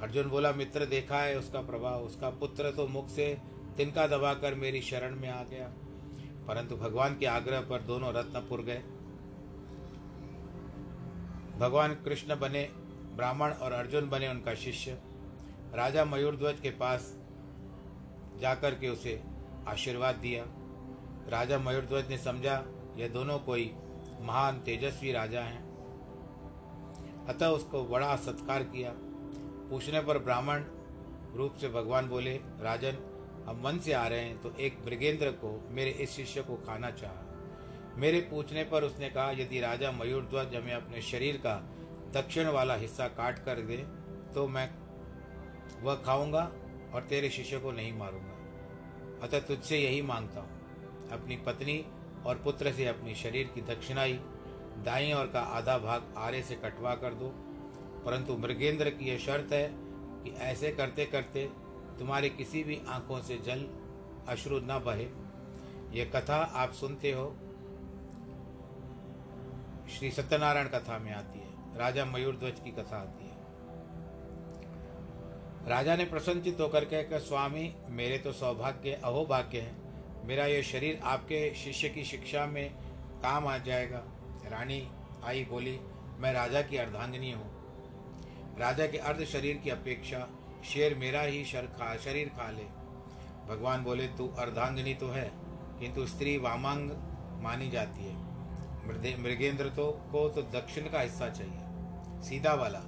अर्जुन 0.00 0.28
बोला, 0.28 0.52
मित्र 0.52 0.86
देखा 0.86 1.18
है 1.18 1.38
उसका 1.38 1.60
प्रभाव, 1.60 2.02
उसका 2.02 2.30
पुत्र 2.30 2.70
तो 2.70 2.86
मुख 2.86 3.08
से 3.08 3.38
तिनका 3.76 4.06
दबाकर 4.06 4.54
मेरी 4.54 4.80
शरण 4.80 5.16
में 5.16 5.28
आ 5.28 5.42
गया। 5.42 5.72
परंतु 6.46 6.76
भगवान 6.76 7.18
के 7.18 7.26
आग्रह 7.26 7.60
पर 7.60 7.80
दोनों 7.80 8.12
रत्नपुर 8.12 8.62
गए। 8.62 8.82
भगवान 11.58 11.94
कृष्ण 11.94 12.36
बने, 12.36 12.68
ब्राह्मण 13.16 13.52
और 13.52 13.72
अर्जुन 13.72 14.08
बने 14.08 14.28
उनका 14.28 14.54
शिष्य। 14.54 14.98
राजा 15.74 16.04
मयूरध्वज 16.04 16.60
के 16.60 16.70
पास 16.70 17.18
जाकर 18.40 18.74
के 18.74 18.88
उसे 18.88 19.22
आशीर्वाद 19.68 20.14
दिया। 20.14 20.44
राजा 21.28 21.58
मयूरध्वज 21.58 22.08
ने 22.08 22.18
समझा, 22.18 22.64
यह 22.96 23.08
दोनों 23.08 23.38
कोई 23.38 23.74
महान 24.20 24.60
तेजस्वी 24.60 25.12
राजा 25.12 25.40
हैं। 25.40 25.64
अतः 27.26 27.46
उसको 27.46 27.84
बड़ा 27.84 28.16
सत्कार 28.16 28.62
किया। 28.62 28.94
पूछने 29.70 30.00
पर 30.00 30.18
ब्राह्मण 30.18 30.64
रूप 31.34 31.54
से 31.54 31.68
भगवान 31.68 32.08
बोले, 32.08 32.34
राजन, 32.60 32.98
हम 33.48 33.56
वन 33.56 33.78
से 33.78 33.92
आ 33.92 34.06
रहे 34.06 34.20
हैं 34.20 34.40
तो 34.42 34.52
एक 34.60 34.78
मृगेंद्र 34.86 35.30
को, 35.30 35.68
मेरे 35.70 35.90
इस 35.90 36.10
शिष्य 36.10 36.42
को 36.42 36.56
खाना 36.56 36.90
चाहा। 36.90 37.94
मेरे 37.96 38.20
पूछने 38.20 38.64
पर 38.64 38.84
उसने 38.84 39.08
कहा, 39.10 39.30
यदि 39.30 39.60
राजा 39.60 39.90
मयूर 39.92 40.06
मयूरध्वज 40.06 40.54
हमें 40.54 40.72
अपने 40.72 41.00
शरीर 41.02 41.36
का 41.36 41.54
दक्षिण 42.14 42.48
वाला 42.48 42.74
हिस्सा 42.74 43.08
काट 43.08 43.38
कर 43.38 43.60
दे 43.60 43.76
तो 44.34 44.46
मैं 44.48 44.70
वह 45.82 45.94
खाऊँगा 45.94 46.52
और 46.94 47.06
तेरे 47.08 47.30
शिष्य 47.30 47.58
को 47.58 47.72
नहीं 47.72 47.92
मारूँगा। 47.92 49.26
अतः 49.26 49.38
तुझसे 49.38 49.78
यही 49.78 50.02
माँगता 50.02 50.40
हूँ। 50.40 51.10
अपनी 51.10 51.36
पत्नी 51.36 51.84
और 52.26 52.40
पुत्र 52.44 52.72
से 52.72 52.86
अपनी 52.86 53.14
शरीर 53.14 53.50
की 53.54 53.60
दक्षिणाई, 53.60 54.12
दाई 54.84 55.12
और 55.12 55.26
का 55.26 55.40
आधा 55.40 55.78
भाग 55.78 56.14
आरे 56.16 56.42
से 56.42 56.54
कटवा 56.54 56.94
कर 56.94 57.14
दो 57.14 57.28
परंतु 58.04 58.36
मृगेंद्र 58.36 58.90
की 58.90 59.04
यह 59.04 59.18
शर्त 59.18 59.52
है 59.52 59.70
कि 60.24 60.30
ऐसे 60.30 60.70
करते 60.70 61.06
करते 61.06 61.50
तुम्हारे 61.98 62.28
किसी 62.28 62.64
भी 62.64 62.80
आँखों 62.88 63.20
से 63.20 63.38
जल, 63.38 63.68
अश्रु 64.28 64.58
न 64.58 64.82
बहे। 64.86 65.08
यह 65.98 66.10
कथा 66.16 66.36
आप 66.36 66.72
सुनते 66.72 67.12
हो। 67.12 67.36
श्री 69.90 70.10
सत्यनारायण 70.10 70.68
कथा 70.68 70.98
में 70.98 71.12
आती 71.12 71.38
है। 71.38 71.78
राजा 71.78 72.04
मयूर 72.04 72.36
ध्वज 72.36 72.60
की 72.60 72.70
कथा 72.70 72.96
आती 72.96 73.24
है। 73.24 73.34
राजा 75.68 75.96
ने 75.96 76.04
प्रसन्नचित 76.04 76.60
होकर 76.60 76.84
कहकर, 76.84 77.18
स्वामी, 77.18 77.74
मेरे 77.88 78.18
तो 78.18 78.32
सौभाग्य, 78.32 78.92
अहोभाग्य 78.92 79.60
है। 79.60 79.74
मेरा 80.24 80.46
यह 80.46 80.62
शरीर 80.62 81.00
आपके 81.04 81.54
शिष्य 81.54 81.88
की 81.88 82.04
शिक्षा 82.04 82.46
में 82.46 82.74
काम 83.22 83.46
आ 83.46 83.58
जाएगा। 83.58 84.04
रानी, 84.48 84.88
आई 85.24 85.44
बोली, 85.44 85.80
मैं 86.18 86.32
राजा 86.32 86.62
की 86.62 86.76
अर्धांगिनी 86.76 87.32
हूँ। 87.32 87.53
राजा 88.58 88.86
के 88.86 88.98
अर्ध 88.98 89.24
शरीर 89.24 89.56
की 89.56 89.70
अपेक्षा 89.70 90.26
शेर 90.64 90.94
मेरा 90.94 91.20
ही 91.20 91.44
शर 91.44 91.66
खा, 91.68 91.96
शरीर 91.96 92.28
खा 92.28 92.50
ले। 92.50 92.64
भगवान 93.46 93.82
बोले, 93.84 94.06
तू 94.08 94.28
अर्धांगनी 94.38 94.94
तो 94.94 95.08
है, 95.08 95.30
किंतु 95.80 96.06
स्त्री 96.06 96.36
वामांग 96.38 96.90
मानी 97.42 97.70
जाती 97.70 98.04
है। 98.04 99.18
मृगेंद्र 99.18 99.68
तो 99.68 99.90
को 100.12 100.28
तो 100.28 100.42
दक्षिण 100.50 100.88
का 100.88 101.00
हिस्सा 101.00 101.28
चाहिए। 101.28 102.22
सीधा 102.22 102.54
वाला। 102.54 102.80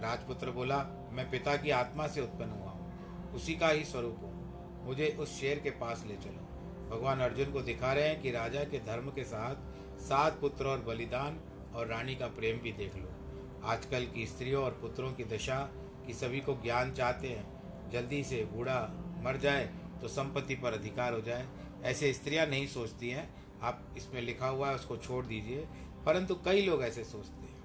राजपुत्र 0.00 0.50
बोला, 0.50 0.78
मैं 1.12 1.28
पिता 1.30 1.56
की 1.56 1.70
आत्मा 1.70 2.06
से 2.06 2.20
उत्पन्न 2.20 2.50
हुआ 2.50 2.70
हूँ, 2.70 3.32
उसी 3.34 3.54
का 3.54 3.68
ही 3.68 3.84
स्वरूप 3.84 4.18
हूँ। 4.22 4.84
मुझे 4.86 5.08
उस 5.20 5.40
शेर 5.40 5.58
के 5.58 5.70
पास 5.76 6.04
ले 6.08 6.16
चलो। 6.16 6.42
भगवान 6.90 7.20
अर्जुन 7.20 7.52
को 7.52 7.60
दिखा 7.60 7.92
रहे 7.92 8.08
हैं 8.08 8.20
कि 8.22 8.30
राजा 8.30 8.64
के 8.64 8.78
धर्म 8.78 9.10
के 9.10 9.24
साथ 9.24 10.00
सात 10.00 10.38
पुत्र 10.40 10.66
और 10.66 10.80
बलिदान 10.80 11.40
और 11.74 11.86
रानी 11.86 12.14
का 12.14 12.26
प्रेम 12.28 12.58
भी 12.58 12.72
देख 12.72 12.96
लो। 12.96 13.15
आजकल 13.66 14.06
की 14.06 14.26
स्त्रियों 14.26 14.64
और 14.64 14.70
पुत्रों 14.70 15.12
की 15.12 15.24
दशा 15.24 15.70
की 16.06 16.14
सभी 16.14 16.40
को 16.40 16.54
ज्ञान 16.54 16.92
चाहते 16.92 17.28
हैं। 17.28 17.56
जल्दी 17.90 18.24
से 18.24 18.44
बूढ़ा 18.44 19.04
मर 19.24 19.36
जाए 19.36 19.74
तो 20.02 20.08
संपत्ति 20.08 20.54
पर 20.54 20.72
अधिकार 20.72 21.12
हो 21.12 21.20
जाए। 21.20 21.48
ऐसे 21.82 22.12
स्त्रियाँ 22.12 22.46
नहीं 22.46 22.66
सोचती 22.66 23.10
हैं। 23.10 23.34
आप 23.62 23.94
इसमें 23.96 24.22
लिखा 24.22 24.48
हुआ 24.48 24.68
है, 24.68 24.74
उसको 24.74 24.96
छोड़ 24.96 25.26
दीजिए। 25.26 25.68
परंतु 26.06 26.34
कई 26.34 26.62
लोग 26.62 26.82
ऐसे 26.82 27.04
सोचते 27.04 27.36
हैं। 27.36 27.56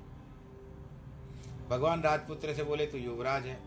भगवान 1.69 2.01
राजपुत्र 2.01 2.53
से 2.53 2.63
बोले 2.63 2.85
तो 2.85 2.97
युवराज 2.97 3.45
है। 3.45 3.59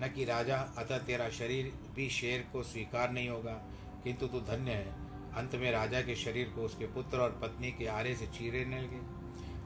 न 0.00 0.12
कि 0.14 0.24
राजा, 0.24 0.56
अतः 0.56 0.98
तेरा 0.98 1.30
शरीर 1.30 1.72
भी 1.94 2.10
शेर 2.10 2.48
को 2.52 2.62
स्वीकार 2.62 3.10
नहीं 3.10 3.28
होगा। 3.28 3.64
किंतु 4.04 4.26
तू 4.26 4.40
धन्य 4.40 4.70
है। 4.70 4.92
अंत 5.34 5.54
में 5.54 5.70
राजा 5.70 6.00
के 6.00 6.16
शरीर 6.16 6.48
को 6.48 6.62
उसके 6.62 6.86
पुत्र 6.86 7.18
और 7.18 7.30
पत्नी 7.42 7.72
के 7.72 7.86
आरे 7.86 8.16
से 8.16 8.26
चीरेने 8.26 8.82
लगे। 8.82 9.00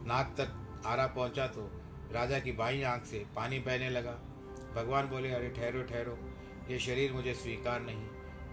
नाक 0.08 0.34
तक 0.38 0.66
आरा 0.86 1.06
पहुँचा 1.06 1.46
तो 1.46 1.82
राजा 2.12 2.38
की 2.38 2.52
बाई 2.52 2.82
आँख 2.82 3.04
से 3.04 3.26
पानी 3.36 3.58
बहने 3.58 3.90
लगा। 3.90 4.12
भगवान 4.74 5.08
बोले, 5.08 5.32
अरे 5.32 5.50
ठहरो 5.50 5.82
ठहरो। 5.82 6.18
ये 6.70 6.78
शरीर 6.78 7.12
मुझे 7.12 7.34
स्वीकार 7.34 7.80
नहीं। 7.80 8.06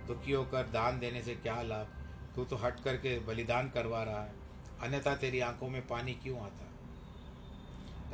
दुखी 0.07 0.31
होकर 0.31 0.63
दान 0.63 0.99
देने 0.99 1.21
से 1.21 1.35
क्या 1.35 1.61
लाभ? 1.61 1.87
तू 2.35 2.45
तो 2.45 2.55
हट 2.55 2.79
करके 2.79 3.19
बलिदान 3.19 3.69
करवा 3.69 4.03
रहा 4.03 4.23
है। 4.23 4.33
अन्यथा 4.81 5.15
तेरी 5.15 5.39
आँखों 5.39 5.69
में 5.69 5.87
पानी 5.87 6.13
क्यों 6.13 6.39
आता? 6.39 6.69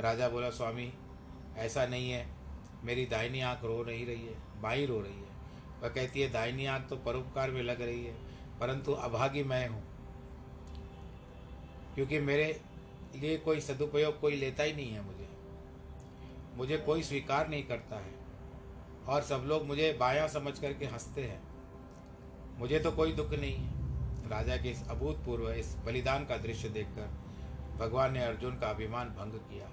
राजा 0.00 0.28
बोला, 0.28 0.50
स्वामी, 0.50 0.92
ऐसा 1.56 1.86
नहीं 1.86 2.10
है। 2.10 2.28
मेरी 2.84 3.06
दाहिनी 3.06 3.40
आँख 3.40 3.64
रो 3.64 3.84
नहीं 3.84 4.06
रही 4.06 4.26
है, 4.26 4.62
बाई 4.62 4.86
रो 4.86 5.00
रही 5.00 5.16
है। 5.16 5.34
वह 5.82 5.88
कहती 5.88 6.20
है, 6.20 6.30
दाहिनी 6.30 6.66
आँख 6.66 6.88
तो 6.88 6.96
परोपकार 6.96 7.50
में 7.50 7.62
लग 7.62 7.82
रही 7.82 8.04
है, 8.04 8.14
परंतु 8.60 8.92
अभागी 8.92 9.42
मैं 9.42 9.68
हूँ। 9.68 9.84
क्योंकि 11.94 12.18
मेरे 12.18 12.60
लिए 13.18 13.36
कोई 13.36 13.60
सदुपयोग 13.60 14.20
कोई 14.20 14.36
लेता 14.36 14.62
ही 14.62 14.72
नहीं 14.72 14.90
है 14.90 15.00
मुझे। 15.00 15.28
मुझे 16.54 16.76
कोई 16.76 17.02
स्वीकार 17.02 17.48
नहीं 17.48 17.64
करता 17.64 17.96
है। 17.96 18.14
और 19.08 19.22
सब 19.22 19.44
लोग 19.46 19.66
मुझे 19.66 19.92
बायां 19.92 20.28
समझ 20.28 20.58
करके 20.58 20.86
हँसते 20.86 21.24
हैं। 21.24 21.42
मुझे 22.58 22.78
तो 22.78 22.92
कोई 22.92 23.12
दुख 23.12 23.30
नहीं 23.30 23.56
है। 23.56 23.74
राजा 24.28 24.56
के 24.56 24.70
इस 24.70 24.88
अभूतपूर्व 24.88 25.52
इस 25.52 25.76
बलिदान 25.84 26.26
का 26.26 26.36
दृश्य 26.36 26.68
देखकर 26.68 27.24
भगवान 27.76 28.12
ने 28.12 28.24
अर्जुन 28.24 28.58
का 28.58 28.68
अभिमान 28.68 29.08
भंग 29.08 29.32
किया। 29.32 29.70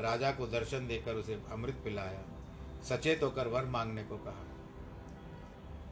राजा 0.00 0.32
को 0.32 0.46
दर्शन 0.46 0.86
देकर 0.86 1.14
उसे 1.14 1.42
अमृत 1.50 1.74
पिलाया। 1.84 2.22
सचेत 2.82 3.22
होकर 3.22 3.48
वर 3.48 3.64
मांगने 3.64 4.04
को 4.04 4.16
कहा। 4.16 4.44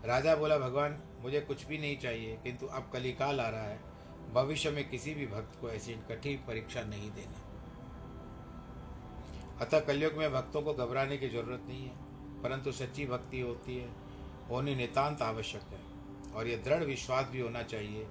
राजा 0.04 0.36
बोला, 0.36 0.58
भगवान, 0.58 1.02
मुझे 1.20 1.40
कुछ 1.40 1.66
भी 1.66 1.78
नहीं 1.78 1.98
चाहिए, 1.98 2.36
किंतु 2.36 2.66
अब 2.66 2.90
कलिकाल 2.92 3.40
आ 3.40 3.48
रहा 3.48 3.62
है। 3.62 3.91
भविष्य 4.30 4.70
में 4.70 4.88
किसी 4.90 5.14
भी 5.14 5.26
भक्त 5.26 5.60
को 5.60 5.68
ऐसी 5.70 5.94
कठिन 6.08 6.38
परीक्षा 6.46 6.82
नहीं 6.82 7.10
देना। 7.10 7.40
अतः 9.60 9.80
कलयुग 9.80 10.14
में 10.14 10.32
भक्तों 10.32 10.62
को 10.62 10.74
घबराने 10.74 11.16
की 11.16 11.28
ज़रूरत 11.28 11.64
नहीं 11.68 11.84
है, 11.84 12.42
परंतु 12.42 12.72
सच्ची 12.72 13.06
भक्ति 13.06 13.40
होती 13.40 13.76
है, 13.76 13.88
होनी 14.48 14.74
नितांत 14.74 15.22
आवश्यक 15.22 15.62
है, 15.62 15.80
और 16.34 16.46
यह 16.46 16.62
दृढ़ 16.64 16.84
विश्वास 16.84 17.26
भी 17.26 17.40
होना 17.40 17.62
चाहिए। 17.64 18.04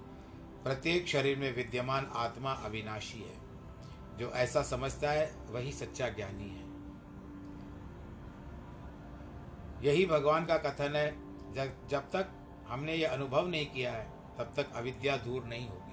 प्रत्येक 0.64 1.08
शरीर 1.08 1.38
में 1.38 1.52
विद्यमान 1.56 2.12
आत्मा 2.16 2.52
अविनाशी 2.66 3.20
है, 3.20 3.36
जो 4.18 4.30
ऐसा 4.30 4.62
समझता 4.64 5.12
है, 5.12 5.26
वही 5.50 5.72
सच्चा 5.72 6.10
ज्ञानी 6.10 6.50
है। 6.50 6.70
यही 9.84 10.06
भगवान 10.06 10.46
का 10.46 10.58
कथन 10.60 10.96
है 10.96 11.10
जब 11.90 12.10
तक 12.12 12.30
हमने 12.68 12.96
ये 12.96 13.06
अनुभव 13.06 13.48
नहीं 13.48 13.66
किया 13.66 13.92
है, 13.92 14.06
तब 14.38 14.54
तक 14.56 14.74
अविद्या 14.74 15.16
दूर 15.18 15.44
नहीं 15.46 15.68
होगी। 15.70 15.91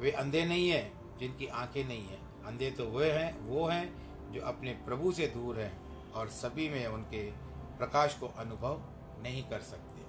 वे 0.00 0.10
अंधे 0.10 0.44
नहीं 0.44 0.68
है, 0.68 0.92
जिनकी 1.18 1.46
आँखें 1.46 1.84
नहीं 1.84 2.06
है। 2.06 2.46
अंधे 2.46 2.70
तो 2.70 2.90
वे 2.90 3.10
हैं, 3.10 3.40
वो 3.40 3.68
हैं 3.68 4.10
जो 4.32 4.40
अपने 4.40 4.72
प्रभु 4.72 5.12
से 5.12 5.26
दूर 5.26 5.60
हैं 5.60 5.90
और 6.12 6.28
सभी 6.28 6.68
में 6.68 6.86
उनके 6.86 7.30
प्रकाश 7.78 8.14
को 8.14 8.28
अनुभव 8.28 8.80
नहीं 9.22 9.42
कर 9.42 9.60
सकते। 9.60 10.00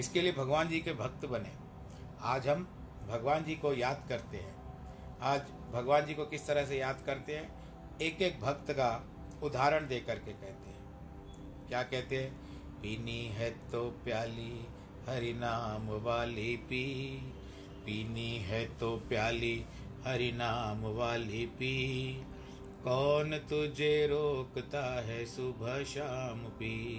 इसके 0.00 0.20
लिए 0.20 0.32
भगवान 0.32 0.68
जी 0.68 0.80
के 0.80 0.92
भक्त 0.92 1.26
बने। 1.26 1.52
आज 2.20 2.48
हम 2.48 2.68
भगवान 3.08 3.44
जी 3.44 3.54
को 3.54 3.74
याद 3.74 4.06
करते 4.08 4.36
हैं। 4.36 4.56
आज 5.20 5.42
भगवान 5.72 6.06
जी 6.06 6.14
को 6.14 6.26
किस 6.26 6.46
तरह 6.46 6.66
से 6.66 6.78
याद 6.78 7.02
करते 7.06 7.36
हैं? 7.36 7.54
एक 8.00 8.22
एक 8.22 8.40
भक्त 8.40 8.70
का 8.70 9.06
उदाहरण 9.42 9.86
दे 9.86 10.00
करके 10.00 10.32
कहते 10.32 10.70
हैं। 10.70 10.84
क्या 11.68 11.82
कहते 11.82 12.22
हैं? 12.22 12.34
पीनी 12.80 13.26
है 13.26 13.50
तो 13.50 13.90
प्याली, 13.90 14.66
हरि 15.08 15.32
नाम 15.32 15.88
वाली 15.88 16.56
पी। 16.56 17.33
पीनी 17.86 18.36
है 18.36 18.78
तो 18.78 18.96
प्याली, 18.96 19.64
हरि 20.04 20.32
नाम 20.32 20.82
वाली 20.82 21.46
पी। 21.46 22.14
कौन 22.84 23.38
तुझे 23.38 24.06
रोकता 24.06 25.00
है 25.00 25.26
सुबह 25.26 25.84
शाम 25.84 26.38
पी? 26.38 26.98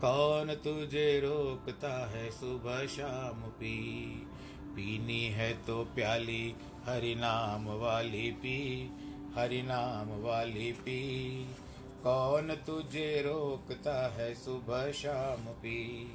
कौन 0.00 0.54
तुझे 0.54 1.20
रोकता 1.20 2.10
है 2.10 2.30
सुबह 2.30 2.86
शाम 2.86 3.42
पी? 3.42 3.86
पीनी 4.62 5.24
है 5.24 5.52
तो 5.52 5.84
प्याली, 5.84 6.54
हरि 6.86 7.14
नाम 7.14 7.68
वाली 7.68 8.30
पी। 8.30 8.90
हरि 9.34 9.62
नाम 9.62 10.22
वाली 10.22 10.72
पी। 10.72 11.02
कौन 12.02 12.54
तुझे 12.66 13.22
रोकता 13.22 14.14
है 14.14 14.34
सुबह 14.34 14.92
शाम 14.92 15.52
पी? 15.52 16.06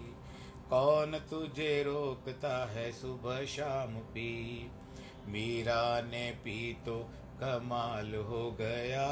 कौन 0.69 1.19
तुझे 1.29 1.83
रोकता 1.83 2.65
है 2.71 2.91
सुबह 2.91 3.45
शाम 3.45 3.95
पी 3.95 4.31
मीरा 5.27 6.01
ने 6.01 6.31
पी 6.31 6.73
तो 6.85 6.97
कमाल 7.43 8.15
हो 8.15 8.51
गया। 8.51 9.07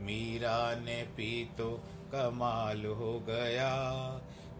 मीरा 0.00 0.74
ने 0.74 1.02
पी 1.02 1.50
तो 1.58 1.70
कमाल 2.12 2.86
हो 2.86 3.20
गया। 3.20 3.72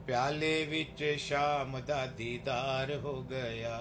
प्याले 0.07 0.66
विच 0.66 1.18
शाम 1.18 1.79
दा 1.81 2.07
दीदार 2.07 2.92
हो 2.92 3.12
गया। 3.23 3.77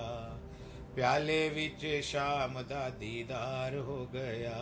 प्याले 0.96 1.50
विच 1.50 2.04
शाम 2.04 2.62
दा 2.62 2.90
दीदार 2.90 3.76
हो 3.76 3.98
गया। 4.14 4.58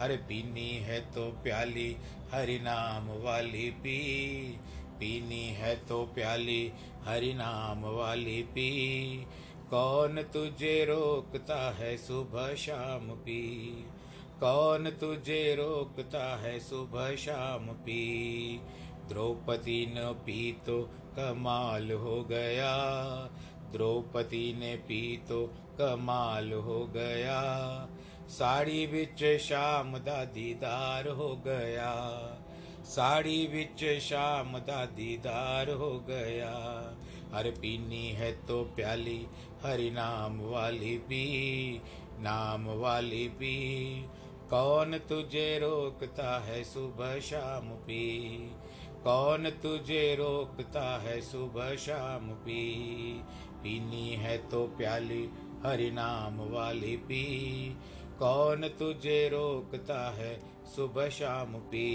अरे 0.00 0.16
पीनी 0.16 0.70
है 0.78 1.00
तो 1.00 1.30
प्याली 1.42 1.96
हरि 2.32 2.58
नाम 2.58 3.08
वाली 3.22 3.70
पी। 3.70 3.98
पीनी 5.00 5.48
है 5.48 5.76
तो 5.76 6.04
प्याली, 6.04 6.72
हरि 7.04 7.34
नाम 7.34 7.82
वाली 7.82 8.42
पी। 8.42 9.26
कौन 9.70 10.22
तुझे 10.22 10.84
रोकता 10.84 11.70
है 11.70 11.96
सुबह 11.96 12.54
शाम 12.54 13.10
पी? 13.10 13.58
कौन 14.40 14.90
तुझे 14.90 15.54
रोकता 15.54 16.36
है 16.36 16.60
सुबह 16.60 17.16
शाम 17.16 17.66
पी? 17.66 18.60
द्रौपदी 19.08 19.86
न 19.86 20.12
पी 20.12 20.52
तो 20.66 20.82
कमाल 21.18 21.92
हो 21.92 22.24
गया। 22.24 22.76
द्रौपदी 23.72 24.52
ने 24.58 24.76
पी 24.76 25.22
तो 25.28 25.46
कमाल 25.80 26.52
हो 26.52 26.86
गया। 26.86 27.40
साड़ी 28.28 28.86
बिच 28.86 29.40
शाम 29.40 29.98
दा 29.98 30.24
दीदार 30.24 31.08
हो 31.08 31.36
गया। 31.46 31.94
साड़ी 32.88 33.46
बिच 33.46 33.84
शाम 34.00 34.58
दा 34.58 34.84
दीदार 34.92 35.70
हो 35.70 35.90
गया। 36.08 36.52
हर 37.34 37.50
पीनी 37.50 38.06
है 38.12 38.30
तो 38.46 38.62
प्याली, 38.76 39.20
हरि 39.62 39.90
नाम 39.90 40.40
वाली 40.42 40.96
पी 41.08 41.24
नाम 42.20 42.66
वाली 42.78 43.26
पी 43.38 43.56
कौन 44.50 44.98
तुझे 45.08 45.58
रोकता 45.58 46.38
है 46.40 46.62
सुबह 46.64 47.18
शाम 47.20 47.68
पी 47.84 48.06
कौन 49.04 49.50
तुझे 49.62 50.14
रोकता 50.14 50.86
है 51.00 51.20
सुबह 51.20 51.74
शाम 51.76 52.30
पी 52.46 52.62
पीनी 53.62 54.08
है 54.16 54.36
तो 54.48 54.66
प्याली, 54.78 55.22
हरि 55.64 55.90
नाम 55.90 56.40
वाली 56.50 56.96
पी 56.96 57.22
कौन 58.18 58.68
तुझे 58.68 59.28
रोकता 59.28 60.10
है 60.10 60.40
सुबह 60.76 61.08
शाम 61.08 61.54
पी? 61.54 61.88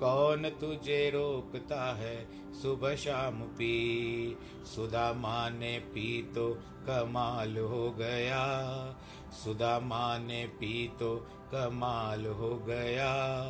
कौन 0.00 0.48
तुझे 0.48 1.10
रोकता 1.10 1.94
है 1.94 2.28
सुबह 2.62 2.96
शाम 2.96 3.40
पी? 3.40 4.36
सुधा 4.64 5.12
माँ 5.12 5.50
ने 5.50 5.78
पी 5.78 6.32
तो 6.34 6.54
कमाल 6.88 7.58
हो 7.58 7.90
गया। 7.90 8.44
सुधा 9.44 9.78
माँ 9.78 10.18
ने 10.18 10.46
पी 10.46 10.88
तो 10.88 11.16
कमाल 11.54 12.26
हो 12.26 12.56
गया। 12.56 13.46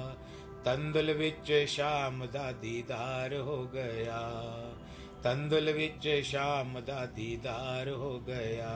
तंदुल 0.65 1.11
विच 1.11 1.69
शाम 1.69 2.25
दा 2.25 2.53
दीदार 2.53 3.35
हो 3.35 3.65
गया। 3.75 4.21
तंदुल 5.19 5.73
विच 5.73 6.25
शाम 6.25 6.75
दा 6.81 7.07
दीदार 7.07 7.89
हो 7.89 8.19
गया। 8.19 8.75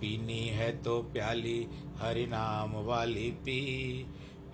पीनी 0.00 0.48
है 0.48 0.82
तो 0.82 1.02
प्याली 1.02 1.66
हरि 1.96 2.26
नाम 2.26 2.72
वाली 2.72 3.30
पी। 3.30 3.60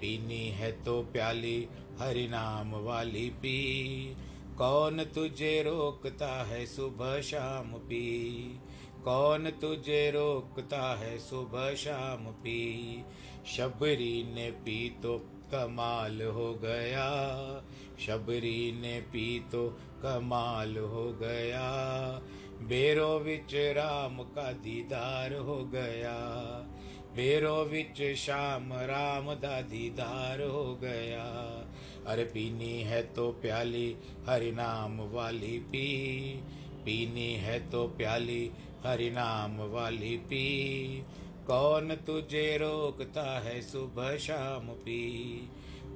पीनी 0.00 0.48
है 0.48 0.72
तो 0.72 1.02
प्याली 1.02 1.68
हरि 1.98 2.28
नाम 2.28 2.72
वाली 2.72 3.30
पी। 3.30 4.16
कौन 4.58 5.04
तुझे 5.04 5.62
रोकता 5.62 6.44
है 6.44 6.66
सुबह 6.66 7.20
शाम 7.20 7.72
पी? 7.72 8.58
कौन 9.04 9.50
तुझे 9.50 10.10
रोकता 10.10 10.96
है 10.96 11.18
सुबह 11.18 11.74
शाम 11.74 12.26
पी? 12.26 13.04
शबरी 13.56 14.34
ने 14.34 14.50
पी 14.50 14.96
तो 15.02 15.18
कमाल 15.44 16.22
हो 16.22 16.54
गया। 16.54 17.08
शबरी 18.06 18.72
ने 18.80 19.00
पी 19.00 19.40
तो 19.52 19.68
कमाल 20.02 20.76
हो 20.76 21.12
गया। 21.12 21.68
बेरो 22.62 23.18
विच 23.18 23.54
राम 23.54 24.18
का 24.18 24.52
दीदार 24.52 25.34
हो 25.34 25.64
गया। 25.64 26.16
बेरो 27.16 27.64
विच 27.64 28.16
शाम 28.16 28.72
राम 28.72 29.34
दा 29.34 29.60
दीदार 29.60 30.42
हो 30.42 30.74
गया। 30.74 31.24
अरे 32.06 32.24
पीनी 32.24 32.82
है 32.82 33.02
तो 33.02 33.30
प्याली 33.30 33.96
हरि 34.28 34.52
नाम 34.52 35.00
वाली 35.00 35.58
पी। 35.58 36.34
पीनी 36.84 37.34
है 37.34 37.70
तो 37.70 37.88
प्याली 37.88 38.50
हरि 38.86 39.10
नाम 39.10 39.56
वाली 39.56 40.16
पी। 40.16 41.04
कौन 41.46 41.94
तुझे 41.94 42.56
रोकता 42.56 43.40
है 43.40 43.62
सुबह 43.62 44.16
शाम 44.16 44.66
पी? 44.66 45.48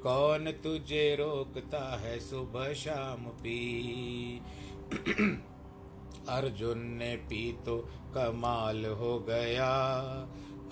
कौन 0.03 0.51
तुझे 0.51 1.15
रोकता 1.15 2.01
है 2.01 2.21
सुबह 2.21 2.73
शाम 2.73 3.25
पी? 3.25 4.41
अर्जुन 6.29 6.79
ने 6.79 7.17
पी 7.17 7.59
तो 7.67 7.79
कमाल 8.15 8.87
हो 8.87 9.19
गया। 9.19 9.91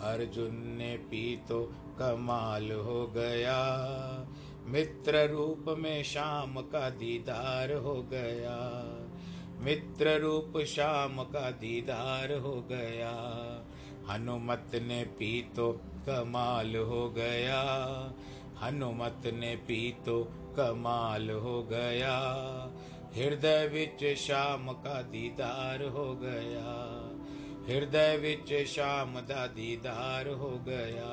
अर्जुन 0.01 0.75
ने 0.79 0.96
पी 0.96 1.37
तो 1.49 1.64
कमाल 1.99 2.72
हो 2.72 3.07
गया। 3.07 3.59
मित्र 4.66 5.31
रूप 5.31 5.64
में 5.79 6.03
शाम 6.03 6.61
का 6.61 6.90
दीदार 6.90 7.72
हो 7.72 8.03
गया। 8.03 8.85
मित्र 9.61 10.20
रूप 10.20 10.64
शाम 10.64 11.22
का 11.22 11.51
दीदार 11.51 12.33
हो 12.33 12.62
गया। 12.68 13.12
हनुमत 14.11 14.70
ने 14.75 15.05
पी 15.05 15.51
तो 15.57 15.72
कमाल 16.09 16.77
हो 16.77 17.11
गया। 17.11 17.62
हनुमत 18.62 19.22
ने 19.27 19.57
पी 19.57 19.96
तो 20.07 20.25
कमाल 20.31 21.31
हो 21.31 21.62
गया। 21.62 22.20
हृदय 23.16 23.66
विच 23.72 24.02
शाम 24.18 24.66
का 24.85 25.00
दीदार 25.02 25.83
हो 25.92 26.05
गया 26.22 26.72
हृदय 27.68 28.16
विच 28.22 28.52
शाम 28.68 29.14
दा 29.29 29.46
दीदार 29.55 30.29
हो 30.40 30.50
गया 30.66 31.12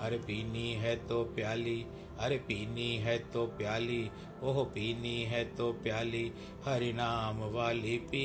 अरे 0.00 0.18
पीनी 0.26 0.72
है 0.82 0.94
तो 1.08 1.22
प्याली 1.34 1.84
अरे 2.20 2.36
पीनी 2.48 2.88
है 3.04 3.16
तो 3.32 3.46
प्याली 3.58 4.02
ओह 4.42 4.62
पीनी 4.74 5.16
है 5.24 5.44
तो 5.56 5.70
प्याली 5.82 6.24
हरि 6.64 6.92
नाम 6.92 7.40
वाली 7.54 7.96
पी 8.10 8.24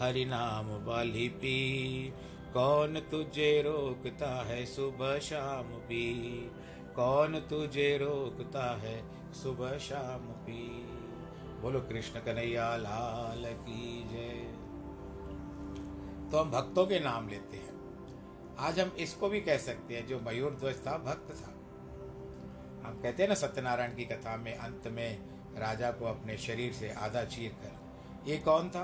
हरि 0.00 0.24
नाम 0.24 0.74
वाली 0.86 1.28
पी 1.40 1.56
कौन 2.54 3.00
तुझे 3.10 3.50
रोकता 3.62 4.32
है 4.48 4.64
सुबह 4.66 5.18
शाम 5.28 5.72
पी 5.88 6.04
कौन 6.96 7.40
तुझे 7.50 7.96
रोकता 7.98 8.70
है 8.82 9.02
सुबह 9.34 9.78
शाम 9.86 10.26
पी 10.46 10.83
बोलो, 11.64 11.80
कृष्ण 11.80 12.20
कन्हैया, 12.20 12.64
लाल 12.76 13.44
की 13.58 13.84
जय। 14.08 14.40
तो 16.30 16.38
हम 16.38 16.50
भक्तों 16.50 16.86
के 16.86 16.98
नाम 17.00 17.28
लेते 17.28 17.56
हैं। 17.56 18.56
आज 18.58 18.80
हम 18.80 18.90
इसको 18.98 19.28
भी 19.28 19.40
कह 19.40 19.56
सकते 19.56 19.94
हैं, 19.94 20.06
जो 20.06 20.18
मयूर 20.20 20.56
ध्वज 20.60 20.86
था, 20.86 20.96
भक्त 20.98 21.30
था। 21.34 21.52
हम 22.84 22.98
कहते 23.02 23.22
हैं 23.22 23.28
ना, 23.28 23.34
सत्यनारायण 23.34 23.94
की 23.94 24.04
कथा 24.04 24.36
में, 24.36 24.54
अंत 24.54 24.88
में 24.88 25.18
राजा 25.58 25.90
को 25.90 26.04
अपने 26.04 26.36
शरीर 26.38 26.72
से 26.72 26.90
आधा 26.98 27.24
चीर 27.26 27.56
कर, 27.62 27.72
ये 28.28 28.36
कौन 28.38 28.68
था? 28.70 28.82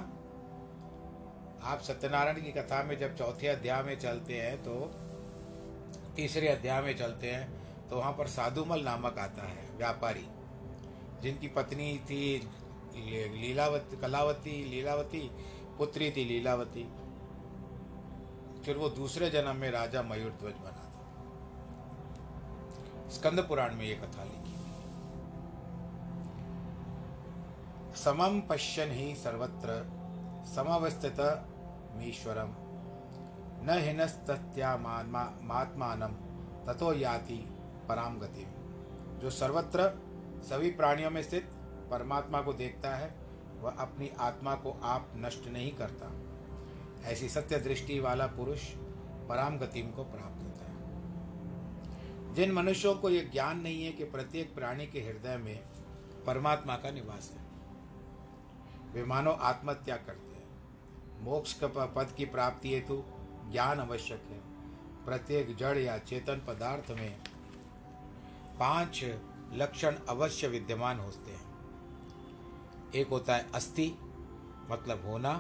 आप 1.65 1.81
सत्यनारायण 1.83 2.43
की 2.43 2.53
कथा 2.53 2.83
में 2.83 2.99
जब 2.99 3.17
चौथे 3.17 3.49
अध्याय 3.49 3.83
में 3.83 3.99
चलते 3.99 4.41
हैं 4.41 4.57
तो 4.63 4.79
तीसरे 6.17 6.49
अध्याय 6.49 6.81
में 6.83 6.97
चलते 6.97 7.31
हैं 7.31 7.89
तो 7.89 7.97
वहाँ 7.97 8.13
पर 8.13 8.27
साधुमल 8.29 8.83
नामक 8.83 9.19
आता 9.19 9.49
है, 9.49 9.69
व्यापारी, 9.77 10.27
जिनकी 11.23 11.49
पत्नी 11.49 11.97
थी 12.05 12.49
लीलावती, 12.95 13.97
कलावती, 13.97 14.71
लीलावती 14.71 15.31
पुत्री 15.79 16.11
थी 16.11 16.25
लीलावती। 16.25 16.93
फिर 18.65 18.77
वो 18.77 18.91
दूसरे 18.91 19.31
जन्म 19.31 19.57
में 19.57 19.71
राजा 19.71 20.03
मयूर 20.03 20.31
ध्वज 20.31 20.55
बना 20.55 20.71
था। 20.71 20.91
स्कंद 23.11 23.41
पुराण 23.41 23.75
में 23.75 23.85
ये 23.85 23.95
कथा 23.95 24.25
लिखी 24.25 24.55
समम 27.97 28.41
पश्यन 28.41 28.91
ही 28.91 29.15
सर्वत्र 29.15 29.91
समावस्थित 30.55 31.21
मीश्वरम। 31.97 32.55
न 33.63 33.79
हिनस्तत्यात्मान 33.79 36.03
तथो 36.69 36.93
याति 36.93 37.57
पराम 37.89 38.19
गति 38.19 38.47
जो 39.19 39.31
सर्वत्र 39.31 40.01
सभी 40.51 40.71
प्राणियों 40.71 41.11
में 41.11 41.23
स्थित 41.23 41.51
परमात्मा 41.91 42.41
को 42.43 42.53
देखता 42.53 42.95
है, 42.97 43.15
वह 43.61 43.71
अपनी 43.71 44.11
आत्मा 44.19 44.55
को 44.55 44.71
आप 44.83 45.13
नष्ट 45.17 45.47
नहीं 45.47 45.73
करता। 45.73 46.11
ऐसी 47.11 47.29
सत्य 47.29 47.59
दृष्टि 47.59 48.01
वाला 48.01 48.27
पुरुष 48.27 48.69
पराम 49.29 49.59
गति 49.59 49.83
को 49.83 50.05
प्राप्त 50.05 50.43
होता 50.43 50.65
है। 50.65 52.35
जिन 52.35 52.53
मनुष्यों 52.53 52.95
को 52.95 53.11
यह 53.11 53.31
ज्ञान 53.33 53.61
नहीं 53.61 53.85
है 53.85 53.93
कि 53.93 54.05
प्रत्येक 54.05 54.55
प्राणी 54.55 54.87
के 54.87 55.01
हृदय 55.01 55.37
में 55.37 55.59
परमात्मा 56.27 56.77
का 56.77 56.91
निवास 56.91 57.31
है, 57.35 57.45
वे 58.93 59.05
मानव 59.05 59.39
आत्महत्या 59.41 59.97
करते 59.97 60.37
हैं। 60.37 60.49
मोक्ष 61.21 61.55
पद 61.65 62.15
की 62.17 62.25
प्राप्ति 62.25 62.75
हेतु 62.75 63.03
ज्ञान 63.53 63.81
आवश्यक 63.81 64.21
है। 64.21 64.41
प्रत्येक 65.05 65.57
जड़ 65.57 65.79
या 65.79 65.99
चेतन 65.99 66.43
पदार्थ 66.49 66.91
में 66.91 67.19
पाँच 68.61 69.05
लक्षण 69.53 69.95
अवश्य 70.09 70.49
विद्यमान 70.49 70.99
होते 70.99 71.31
हैं। 71.31 71.50
एक 72.95 73.09
होता 73.09 73.37
है 73.37 73.51
अस्थि 73.53 73.93
मतलब 74.71 75.05
होना। 75.07 75.33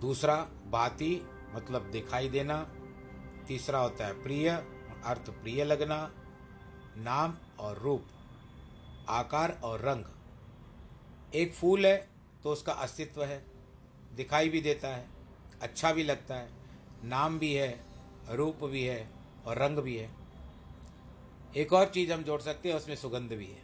दूसरा, 0.00 0.36
बाती 0.66 1.22
मतलब 1.52 1.90
दिखाई 1.90 2.28
देना। 2.28 2.62
तीसरा 3.48 3.78
होता 3.78 4.06
है 4.06 4.22
प्रिय, 4.22 4.48
अर्थ 5.04 5.30
प्रिय 5.32 5.64
लगना। 5.64 6.12
नाम 6.96 7.34
और 7.58 7.78
रूप, 7.78 8.06
आकार 9.08 9.60
और 9.64 9.80
रंग। 9.80 10.04
एक 11.34 11.54
फूल 11.54 11.86
है 11.86 11.96
तो 12.42 12.50
उसका 12.50 12.72
अस्तित्व 12.72 13.24
है, 13.24 13.44
दिखाई 14.12 14.48
भी 14.48 14.60
देता 14.60 14.88
है 14.88 15.08
अच्छा 15.62 15.92
भी 15.92 16.02
लगता 16.02 16.34
है। 16.34 16.52
नाम 17.04 17.38
भी 17.38 17.52
है, 17.54 17.84
रूप 18.30 18.64
भी 18.64 18.84
है 18.84 19.08
और 19.46 19.58
रंग 19.58 19.78
भी 19.78 19.96
है। 19.96 20.10
एक 21.56 21.72
और 21.72 21.86
चीज़ 21.86 22.12
हम 22.12 22.22
जोड़ 22.22 22.40
सकते 22.40 22.68
हैं, 22.68 22.76
उसमें 22.76 22.96
सुगंध 22.96 23.32
भी 23.32 23.46
है। 23.46 23.63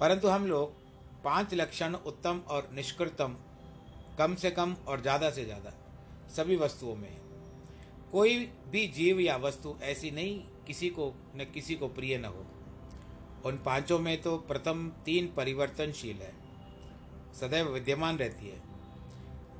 परंतु 0.00 0.28
हम 0.28 0.46
लोग 0.46 0.72
पाँच 1.24 1.54
लक्षण 1.54 1.94
उत्तम 1.96 2.40
और 2.48 2.68
निष्कृतम, 2.74 3.36
कम 4.18 4.34
से 4.34 4.50
कम 4.50 4.74
और 4.88 5.00
ज़्यादा 5.02 5.30
से 5.30 5.44
ज़्यादा, 5.44 5.72
सभी 6.36 6.56
वस्तुओं 6.56 6.94
में 6.96 7.08
है। 7.08 7.18
कोई 8.12 8.38
भी 8.70 8.86
जीव 8.88 9.20
या 9.20 9.36
वस्तु 9.38 9.74
ऐसी 9.82 10.10
नहीं 10.10 10.38
किसी 10.66 10.88
को, 10.90 11.12
न 11.36 11.44
किसी 11.54 11.74
को 11.74 11.88
प्रिय 11.88 12.18
न 12.18 12.24
हो। 12.26 12.46
उन 13.44 13.58
पाँचों 13.64 13.98
में 13.98 14.20
तो 14.22 14.36
प्रथम 14.48 14.88
तीन 15.04 15.32
परिवर्तनशील 15.36 16.16
है, 16.16 16.32
सदैव 17.40 17.68
विद्यमान 17.68 18.18
रहती 18.18 18.48
है। 18.48 18.58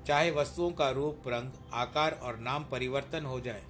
चाहे 0.07 0.31
वस्तुओं 0.31 0.71
का 0.73 0.91
रूप, 0.91 1.29
रंग, 1.29 1.51
आकार 1.75 2.13
और 2.15 2.39
नाम 2.41 2.65
परिवर्तन 2.71 3.25
हो 3.25 3.41
जाए, 3.41 3.63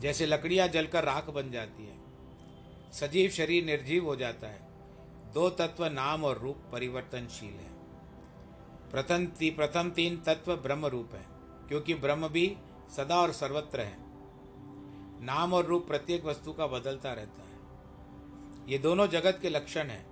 जैसे 0.00 0.26
लकड़ियाँ 0.26 0.68
जलकर 0.68 1.04
राख 1.04 1.30
बन 1.30 1.50
जाती 1.50 1.86
है, 1.86 1.96
सजीव 2.92 3.30
शरीर 3.30 3.64
निर्जीव 3.64 4.04
हो 4.04 4.16
जाता 4.16 4.46
है 4.46 4.62
दो 5.34 5.48
तत्व 5.50 5.84
नाम 5.84 6.24
और 6.24 6.38
रूप 6.38 6.56
परिवर्तनशील 6.72 7.54
है। 7.54 7.72
प्रथम 8.90 9.26
ती, 9.26 9.50
प्रथम 9.50 9.90
तीन 9.90 10.16
तत्व 10.16 10.56
ब्रह्म 10.56 10.86
रूप 10.86 11.14
है 11.14 11.24
क्योंकि 11.68 11.94
ब्रह्म 11.94 12.28
भी 12.28 12.56
सदा 12.96 13.16
और 13.16 13.32
सर्वत्र 13.32 13.80
है। 13.80 13.96
नाम 15.24 15.52
और 15.52 15.64
रूप 15.64 15.86
प्रत्येक 15.86 16.24
वस्तु 16.24 16.52
का 16.52 16.66
बदलता 16.66 17.12
रहता 17.12 17.42
है। 17.42 17.58
ये 18.68 18.78
दोनों 18.78 19.06
जगत 19.06 19.38
के 19.42 19.48
लक्षण 19.48 19.86
हैं 19.86 20.06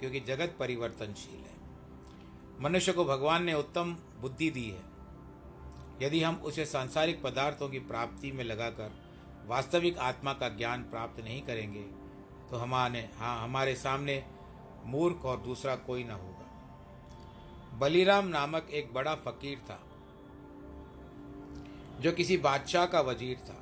क्योंकि 0.00 0.20
जगत 0.20 0.56
परिवर्तनशील 0.58 1.40
है। 1.40 2.62
मनुष्य 2.62 2.92
को 2.92 3.04
भगवान 3.04 3.44
ने 3.44 3.54
उत्तम 3.54 3.96
बुद्धि 4.20 4.50
दी 4.50 4.68
है। 4.70 4.82
यदि 6.02 6.22
हम 6.22 6.36
उसे 6.36 6.64
सांसारिक 6.66 7.22
पदार्थों 7.22 7.68
की 7.68 7.78
प्राप्ति 7.78 8.32
में 8.32 8.44
लगाकर 8.44 8.92
वास्तविक 9.46 9.98
आत्मा 9.98 10.32
का 10.32 10.48
ज्ञान 10.48 10.82
प्राप्त 10.82 11.20
नहीं 11.24 11.42
करेंगे 11.42 11.82
तो 12.50 12.56
हमारे 12.56 13.08
हाँ 13.16 13.42
हमारे 13.44 13.74
सामने 13.74 14.24
मूर्ख 14.84 15.24
और 15.24 15.40
दूसरा 15.40 15.74
कोई 15.76 16.04
न 16.04 16.10
होगा। 16.12 17.78
बलिराम 17.78 18.26
नामक 18.28 18.70
एक 18.70 18.92
बड़ा 18.94 19.14
फकीर 19.24 19.58
था, 19.58 19.78
जो 22.00 22.12
किसी 22.12 22.36
बादशाह 22.36 22.86
का 22.86 23.00
वज़ीर 23.00 23.36
था। 23.40 23.60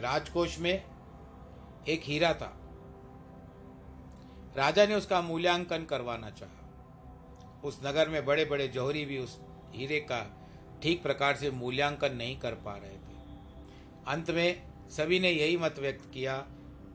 राजकोष 0.00 0.58
में 0.58 0.84
एक 1.88 2.02
हीरा 2.04 2.32
था। 2.34 2.52
राजा 4.56 4.86
ने 4.86 4.94
उसका 4.94 5.20
मूल्यांकन 5.22 5.84
करवाना 5.84 6.30
चाहा। 6.30 7.60
उस 7.64 7.80
नगर 7.84 8.08
में 8.08 8.24
बड़े 8.24 8.44
बड़े 8.44 8.68
जौहरी 8.68 9.04
भी 9.04 9.18
उस 9.18 9.38
हीरे 9.72 10.00
का 10.02 10.20
ठीक 10.82 11.02
प्रकार 11.02 11.36
से 11.36 11.50
मूल्यांकन 11.50 12.14
नहीं 12.16 12.38
कर 12.38 12.54
पा 12.64 12.76
रहे 12.76 12.90
थे। 12.90 13.16
अंत 14.06 14.30
में 14.30 14.62
सभी 14.90 15.18
ने 15.20 15.30
यही 15.30 15.56
मत 15.56 15.78
व्यक्त 15.78 16.10
किया 16.12 16.36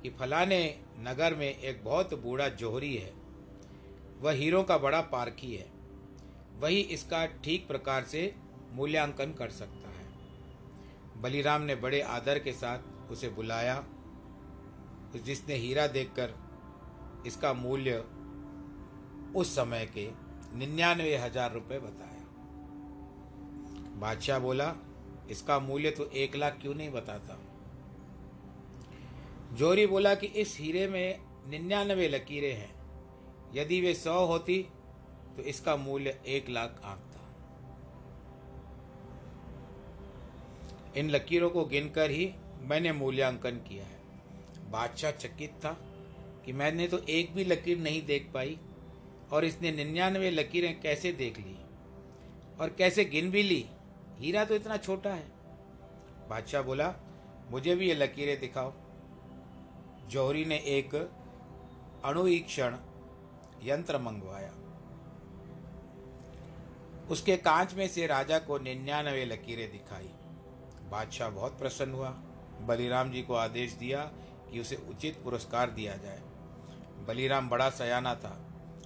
कि 0.04 0.10
फलाने 0.10 0.80
नगर 1.00 1.36
में 1.36 1.48
एक 1.50 1.84
बहुत 1.84 2.13
बूढ़ा 2.13 2.48
जोहरी 2.48 2.96
है। 2.96 3.12
वह 4.22 4.32
हीरों 4.32 4.63
का 4.63 4.78
बड़ा 4.78 5.02
पारखी 5.02 5.54
है। 5.56 5.66
वही 6.60 6.80
इसका 6.80 7.26
ठीक 7.26 7.68
प्रकार 7.68 8.04
से 8.04 8.34
मूल्यांकन 8.74 9.34
कर 9.34 9.50
सकता 9.50 9.89
है। 9.89 11.22
बलिराम 11.22 11.62
ने 11.62 11.76
बड़े 11.76 12.02
आदर 12.02 12.39
के 12.39 12.52
साथ 12.52 13.12
उसे 13.12 13.30
बुलाया। 13.30 13.84
जिसने 15.16 15.56
हीरा 15.56 15.88
देखकर 15.88 16.34
इसका 17.28 17.54
मूल्य 17.54 18.04
उस 19.36 19.56
समय 19.56 19.86
के 19.98 20.08
निन्यानवे 20.58 21.16
हज़ार 21.18 21.54
रुपये 21.54 21.80
बताया। 21.80 22.24
बादशाह 24.00 24.39
बोला, 24.39 24.74
इसका 25.30 25.60
मूल्य 25.60 25.92
तो 25.92 26.06
एक 26.06 26.36
लाख 26.36 26.58
क्यों 26.62 26.76
नहीं 26.76 26.92
बताता? 26.92 27.39
जोरी 29.54 29.86
बोला 29.88 30.13
कि 30.16 30.28
इस 30.28 30.58
हीरे 30.60 30.88
में 30.88 31.20
निन्यानवे 31.50 32.08
लकीरें 32.08 32.54
हैं। 32.54 32.74
यदि 33.56 33.80
वे 33.82 33.94
सौ 33.94 34.26
होती 34.26 34.62
तो 35.38 35.44
इसका 35.44 35.76
मूल्य 35.76 36.20
एक 36.28 36.50
लाख 36.50 36.82
आंकता 36.84 37.20
इन 41.00 41.10
लकीरों 41.10 41.50
को 41.50 41.66
गिनकर 41.66 42.12
ही 42.12 42.30
मैंने 42.62 42.92
मूल्यांकन 42.92 43.56
किया 43.68 43.86
है। 43.86 44.02
बादशाह 44.72 45.12
चकित 45.12 45.54
था 45.56 45.72
कि 46.46 46.54
मैंने 46.54 46.88
तो 46.88 46.98
एक 47.10 47.34
भी 47.34 47.44
लकीर 47.46 47.78
नहीं 47.80 48.06
देख 48.06 48.30
पाई 48.34 48.58
और 49.32 49.46
इसने 49.46 49.72
निन्यानवे 49.72 50.30
लकीरें 50.32 50.80
कैसे 50.82 51.12
देख 51.13 51.38
ली 51.39 51.56
और 52.60 52.76
कैसे 52.78 53.06
गिन 53.06 53.32
भी 53.32 53.44
ली? 53.44 53.66
हीरा 54.20 54.46
तो 54.46 54.56
इतना 54.56 54.78
छोटा 54.78 55.13
है। 55.13 55.32
बादशाह 56.30 56.62
बोला, 56.62 56.94
मुझे 57.52 57.76
भी 57.76 57.88
ये 57.88 57.96
लकीरें 57.96 58.39
दिखाओ। 58.39 58.74
जौहरी 60.10 60.46
ने 60.46 60.56
एक 60.56 60.96
अणुवीक्षण 62.06 62.76
यंत्र 63.63 63.98
मंगवाया। 63.98 64.54
उसके 67.10 67.38
कांच 67.38 67.74
में 67.74 67.88
से 67.88 68.08
राजा 68.08 68.39
को 68.39 68.58
निन्यानवे 68.58 69.26
लकीरें 69.26 69.72
दिखाई। 69.72 70.10
बादशाह 70.92 71.30
बहुत 71.30 71.58
प्रसन्न 71.60 71.94
हुआ। 71.94 72.10
बलिराम 72.62 73.12
जी 73.12 73.22
को 73.22 73.34
आदेश 73.34 73.74
दिया 73.74 74.04
कि 74.52 74.60
उसे 74.60 74.76
उचित 74.89 75.22
पुरस्कार 75.24 75.72
दिया 75.72 75.96
जाए। 75.96 76.22
बलिराम 77.08 77.50
बड़ा 77.50 77.70
सयाना 77.70 78.16
था। 78.16 78.38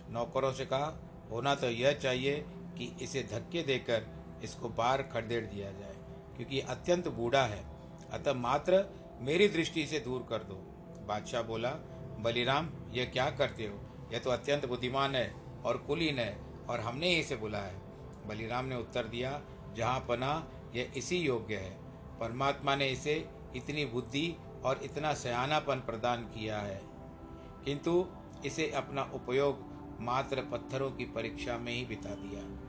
नौकरों 0.10 0.52
से 0.54 0.66
कहा, 0.66 0.94
होना 1.32 1.56
तो 1.56 1.70
यह 1.70 1.92
चाहिए 1.94 2.38
कि 2.78 2.96
इसे 3.02 3.24
धक्के 3.24 3.64
देकर 3.64 4.08
इसको 4.44 4.70
बाहर 4.70 5.02
खदेड़ 5.04 5.46
दिया 5.46 5.72
जाए, 5.72 5.96
क्योंकि 6.36 6.60
अत्यंत 6.60 7.08
बूढ़ा 7.08 7.44
है। 7.44 7.64
अतः 8.12 8.34
मात्र 8.34 8.84
मेरी 9.22 9.48
दृष्टि 9.48 9.86
से 9.86 10.00
दूर 10.00 10.26
कर 10.30 10.44
दो। 10.44 10.56
बादशाह 11.08 11.42
बोला, 11.42 11.70
बलिराम 12.20 12.70
यह 12.92 13.06
क्या 13.06 13.30
करते 13.30 13.64
हो? 13.64 14.08
यह 14.14 14.20
तो 14.20 14.30
अत्यंत 14.30 14.66
बुद्धिमान 14.66 15.16
है 15.16 15.36
और 15.66 15.78
कुलीन 15.78 16.20
है 16.20 16.40
और 16.70 16.80
हमने 16.80 17.08
ही 17.08 17.16
इसे 17.16 17.36
बुलाया 17.36 17.66
है। 17.66 17.82
बलिराम 18.28 18.66
ने 18.66 18.76
उत्तर 18.76 19.04
दिया, 19.04 19.42
जहाँ 19.74 20.00
पना 20.00 20.48
यह 20.76 20.92
इसी 20.98 21.18
योग्य 21.18 21.56
है। 21.56 21.78
परमात्मा 22.20 22.76
ने 22.76 22.90
इसे 22.90 23.30
इतनी 23.56 23.86
बुद्धि 23.86 24.36
और 24.64 24.78
इतना 24.84 25.14
सयानापन 25.14 25.76
प्रदान 25.76 26.24
किया 26.24 26.60
है। 26.60 26.82
किंतु 27.66 28.08
इसे 28.46 28.72
अपना 28.72 29.04
उपयोग 29.04 29.78
मात्र 30.02 30.42
पत्थरों 30.42 30.92
की 30.92 31.06
परीक्षा 31.06 31.58
में 31.58 31.74
ही 31.74 31.86
बिता 31.86 32.10
दिया। 32.10 32.68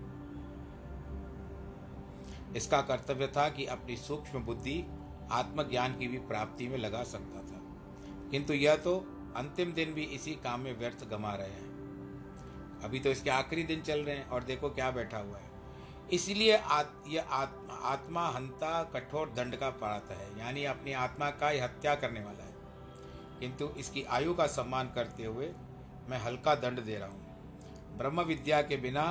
इसका 2.56 2.80
कर्तव्य 2.80 3.26
था 3.26 3.48
कि 3.48 3.66
अपनी 3.66 3.96
सूक्ष्म 3.96 4.38
बुद्धि 4.38 4.84
आत्मज्ञान 5.30 5.98
की 5.98 6.08
भी 6.08 6.18
प्राप्ति 6.18 6.68
में 6.68 6.78
लगा 6.78 7.02
सकता 7.02 7.40
था। 7.40 7.47
किंतु 8.30 8.54
यह 8.54 8.76
तो 8.76 8.96
अंतिम 9.36 9.72
दिन 9.72 9.92
भी 9.94 10.02
इसी 10.02 10.34
काम 10.34 10.60
में 10.60 10.78
व्यर्थ 10.78 11.08
गमा 11.08 11.34
रहे 11.34 11.50
हैं। 11.50 12.80
अभी 12.84 13.00
तो 13.00 13.10
इसके 13.10 13.30
आखिरी 13.30 13.62
दिन 13.62 13.82
चल 13.82 14.00
रहे 14.00 14.16
हैं 14.16 14.28
और 14.28 14.44
देखो 14.44 14.70
क्या 14.70 14.90
बैठा 14.90 15.18
हुआ 15.18 15.38
है। 15.38 15.46
इसलिए 16.12 16.56
आत, 16.56 16.92
यह 17.08 17.22
आत्मा 17.22 17.74
आत्मा 17.84 18.28
हंता 18.28 18.82
कठोर 18.84 19.28
दंड 19.28 19.56
का 19.56 19.68
पात्र 19.70 20.14
है 20.14 20.38
यानी 20.38 20.64
अपनी 20.64 20.92
आत्मा 20.92 21.30
का 21.30 21.48
ही 21.48 21.58
हत्या 21.58 21.94
करने 21.94 22.20
वाला 22.20 22.44
है। 22.44 22.54
किंतु 23.40 23.68
इसकी 23.78 24.02
आयु 24.02 24.34
का 24.34 24.46
सम्मान 24.46 24.90
करते 24.94 25.24
हुए 25.24 25.50
मैं 26.08 26.18
हल्का 26.18 26.54
दंड 26.54 26.80
दे 26.80 26.96
रहा 26.96 27.08
हूँ। 27.08 27.98
ब्रह्म 27.98 28.22
विद्या 28.22 28.62
के 28.62 28.76
बिना 28.76 29.04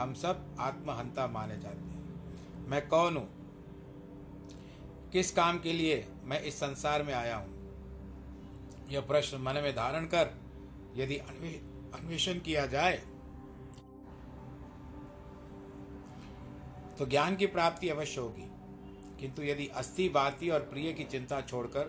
हम 0.00 0.14
सब 0.14 0.56
आत्महंता 0.60 1.26
माने 1.26 1.58
जाते 1.58 1.76
हैं। 1.76 2.68
मैं 2.68 2.86
कौन 2.88 3.16
हूँ? 3.16 3.28
किस 5.12 5.30
काम 5.30 5.58
के 5.58 5.72
लिए 5.72 6.04
मैं 6.24 6.40
इस 6.40 6.60
संसार 6.60 7.02
में 7.02 7.14
आया 7.14 7.36
हूँ? 7.36 7.59
यह 8.90 9.00
प्रश्न 9.00 9.38
मन 9.38 9.54
में 9.54 9.76
धारण 9.76 10.06
कर, 10.06 10.30
यदि 10.96 11.16
अन्वेषण 11.16 12.38
किया 12.38 12.66
जाए 12.66 12.96
तो 16.98 17.06
ज्ञान 17.06 17.36
की 17.36 17.46
प्राप्ति 17.46 17.88
अवश्य 17.88 18.20
होगी। 18.20 18.46
किंतु 19.20 19.42
यदि 19.42 19.66
अस्थि, 19.66 20.08
बाती 20.08 20.50
और 20.50 20.60
प्रिय 20.60 20.92
की 20.92 21.04
चिंता 21.04 21.40
छोड़कर 21.40 21.82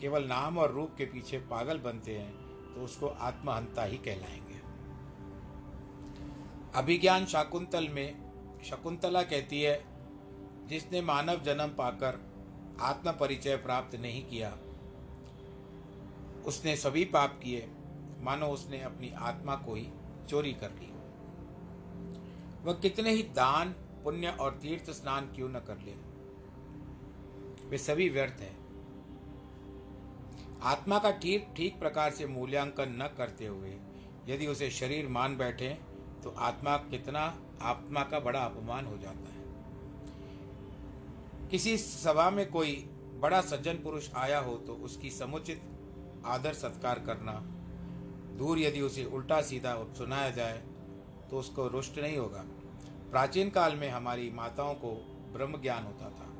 केवल 0.00 0.24
नाम 0.24 0.58
और 0.58 0.72
रूप 0.72 0.94
के 0.98 1.04
पीछे 1.04 1.38
पागल 1.38 1.78
बनते 1.78 2.18
हैं 2.18 2.32
तो 2.74 2.80
उसको 2.80 3.06
आत्महंता 3.06 3.82
ही 3.82 3.96
कहलाएँगे। 3.96 4.54
अभिज्ञान 6.78 7.26
शाकुंतल 7.26 7.88
में, 7.88 8.10
शकुंतला 8.64 9.22
कहती 9.22 9.62
है, 9.62 9.84
जिसने 10.66 11.02
मानव 11.02 11.42
जन्म 11.42 11.68
पाकर 11.68 12.20
आत्म 12.80 13.12
परिचय 13.12 13.56
प्राप्त 13.56 13.96
नहीं 13.96 14.24
किया 14.26 14.56
उसने 16.46 16.76
सभी 16.76 17.04
पाप 17.04 17.38
किए, 17.42 17.68
मानो 18.20 18.46
उसने 18.46 18.80
अपनी 18.82 19.12
आत्मा 19.20 19.54
को 19.56 19.74
ही 19.74 19.86
चोरी 20.28 20.52
कर 20.52 20.70
ली 20.70 20.90
वह 22.64 22.72
कितने 22.72 23.10
ही 23.10 23.22
दान, 23.36 23.74
पुण्य 24.04 24.28
और 24.30 24.50
तीर्थ 24.52 24.90
स्नान 24.90 25.26
क्यों 25.26 25.48
न 25.48 25.60
कर 25.60 25.78
ले। 25.78 25.94
वे 27.68 27.78
सभी 27.78 28.08
व्यर्थ 28.08 28.40
हैं। 28.40 28.56
आत्मा 30.62 30.98
का 30.98 31.10
ठीक 31.12 31.48
ठीक 31.56 31.78
प्रकार 31.78 32.10
से 32.10 32.26
मूल्यांकन 32.26 32.94
न 32.98 33.08
करते 33.18 33.46
हुए 33.46 33.76
यदि 34.28 34.46
उसे 34.46 34.70
शरीर 34.70 35.08
मान 35.08 35.36
बैठे 35.36 35.68
तो 36.24 36.30
आत्मा 36.38 36.76
कितना, 36.76 37.22
आत्मा 37.62 38.02
का 38.02 38.20
बड़ा 38.20 38.40
अपमान 38.40 38.86
हो 38.86 38.96
जाता 38.98 39.32
है। 39.32 39.42
किसी 41.48 41.76
सभा 41.78 42.30
में 42.30 42.50
कोई 42.50 42.74
बड़ा 43.20 43.40
सज्जन 43.42 43.74
पुरुष 43.74 44.08
आया 44.14 44.38
हो 44.38 44.54
तो 44.56 44.74
उसकी 44.74 45.10
समुचित 45.10 45.62
आदर 46.26 46.52
सत्कार 46.54 46.98
करना। 46.98 47.32
दूर 48.38 48.58
यदि 48.58 48.80
उसे 48.80 49.04
उल्टा 49.04 49.40
सीधा 49.42 49.74
सुनाया 49.98 50.30
जाए 50.30 50.62
तो 51.30 51.38
उसको 51.38 51.66
रुष्ट 51.68 51.98
नहीं 51.98 52.16
होगा। 52.16 52.44
प्राचीन 53.10 53.50
काल 53.50 53.74
में 53.74 53.88
हमारी 53.90 54.30
माताओं 54.30 54.74
को 54.74 54.92
ब्रह्म 55.32 55.60
ज्ञान 55.62 55.84
होता 55.84 56.10
था। 56.10 56.30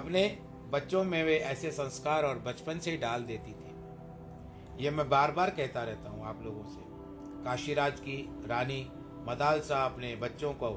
अपने 0.00 0.26
बच्चों 0.72 1.02
में 1.04 1.22
वे 1.24 1.36
ऐसे 1.36 1.70
संस्कार 1.70 2.24
और 2.24 2.38
बचपन 2.38 2.78
से 2.78 2.90
ही 2.90 2.96
डाल 2.96 3.22
देती 3.22 3.52
थी। 3.52 4.84
यह 4.84 4.90
मैं 4.90 5.08
बार 5.08 5.32
बार 5.32 5.50
कहता 5.50 5.82
रहता 5.84 6.10
हूँ 6.10 6.26
आप 6.26 6.42
लोगों 6.44 6.64
से। 6.64 6.80
काशीराज 7.44 8.00
की 8.00 8.16
रानी 8.46 8.80
मदालसा 9.28 9.84
अपने 9.84 10.14
बच्चों 10.16 10.52
को 10.54 10.70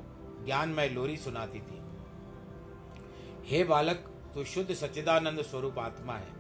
ज्ञानमय 0.46 0.90
लोरी 0.90 1.18
सुनाती 1.18 1.60
थी। 1.60 1.82
हे 3.48 3.64
बालक 3.64 4.12
तो 4.36 4.44
शुद्ध 4.44 4.74
सच्चिदानंद 4.74 5.42
स्वरूप 5.42 5.80
आत्मा 5.80 6.14
है। 6.14 6.35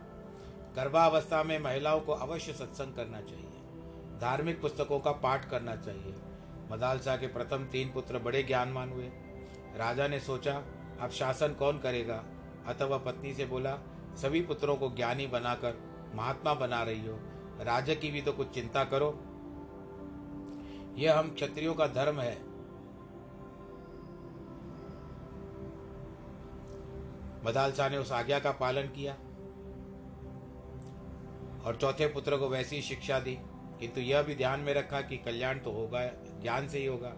गर्भावस्था 0.75 1.43
में 1.43 1.59
महिलाओं 1.59 1.99
को 1.99 2.11
अवश्य 2.11 2.53
सत्संग 2.53 2.95
करना 2.95 3.21
चाहिए। 3.21 3.51
धार्मिक 4.21 4.61
पुस्तकों 4.61 4.99
का 4.99 5.11
पाठ 5.11 5.49
करना 5.49 5.75
चाहिए। 5.75 6.15
मदालसा 6.71 7.17
के 7.17 7.27
प्रथम 7.27 7.65
तीन 7.65 7.91
पुत्र 7.91 8.19
बड़े 8.19 8.43
ज्ञानमान 8.43 8.89
हुए। 8.89 9.11
राजा 9.75 10.07
ने 10.07 10.19
सोचा, 10.19 10.63
अब 11.01 11.09
शासन 11.09 11.53
कौन 11.53 11.79
करेगा? 11.79 12.23
अतः 12.67 12.85
वह 12.85 12.97
पत्नी 12.97 13.33
से 13.33 13.45
बोला, 13.45 13.77
सभी 14.15 14.41
पुत्रों 14.41 14.75
को 14.75 14.89
ज्ञानी 14.89 15.27
बनाकर 15.27 15.77
महात्मा 16.15 16.53
बना 16.53 16.83
रही 16.83 17.07
हो। 17.07 17.19
राजा 17.61 17.93
की 17.93 18.11
भी 18.11 18.21
तो 18.21 18.33
कुछ 18.33 18.49
चिंता 18.49 18.83
करो। 18.83 19.19
यह 20.95 21.19
हम 21.19 21.33
क्षत्रियो 21.33 21.73
का 21.73 21.88
धर्म 21.88 22.19
है। 22.19 22.35
मदालसा 27.45 27.89
ने 27.89 27.97
उस 27.97 28.11
आज्ञा 28.11 28.39
का 28.39 28.51
पालन 28.51 28.83
किया। 28.83 29.17
और 31.65 31.75
चौथे 31.75 32.08
पुत्र 32.08 32.38
को 32.38 32.49
वैसी 32.49 32.82
शिक्षा 32.82 33.19
दी, 33.19 33.38
किंतु 33.80 34.01
यह 34.01 34.21
भी 34.21 34.36
ध्यान 34.36 34.60
में 34.60 34.73
रखा 34.73 35.01
कि 35.01 35.17
कल्याण 35.17 35.60
तो 35.60 35.71
होगा, 35.71 36.06
ज्ञान 36.41 36.67
से 36.67 36.80
ही 36.80 36.86
होगा। 36.86 37.13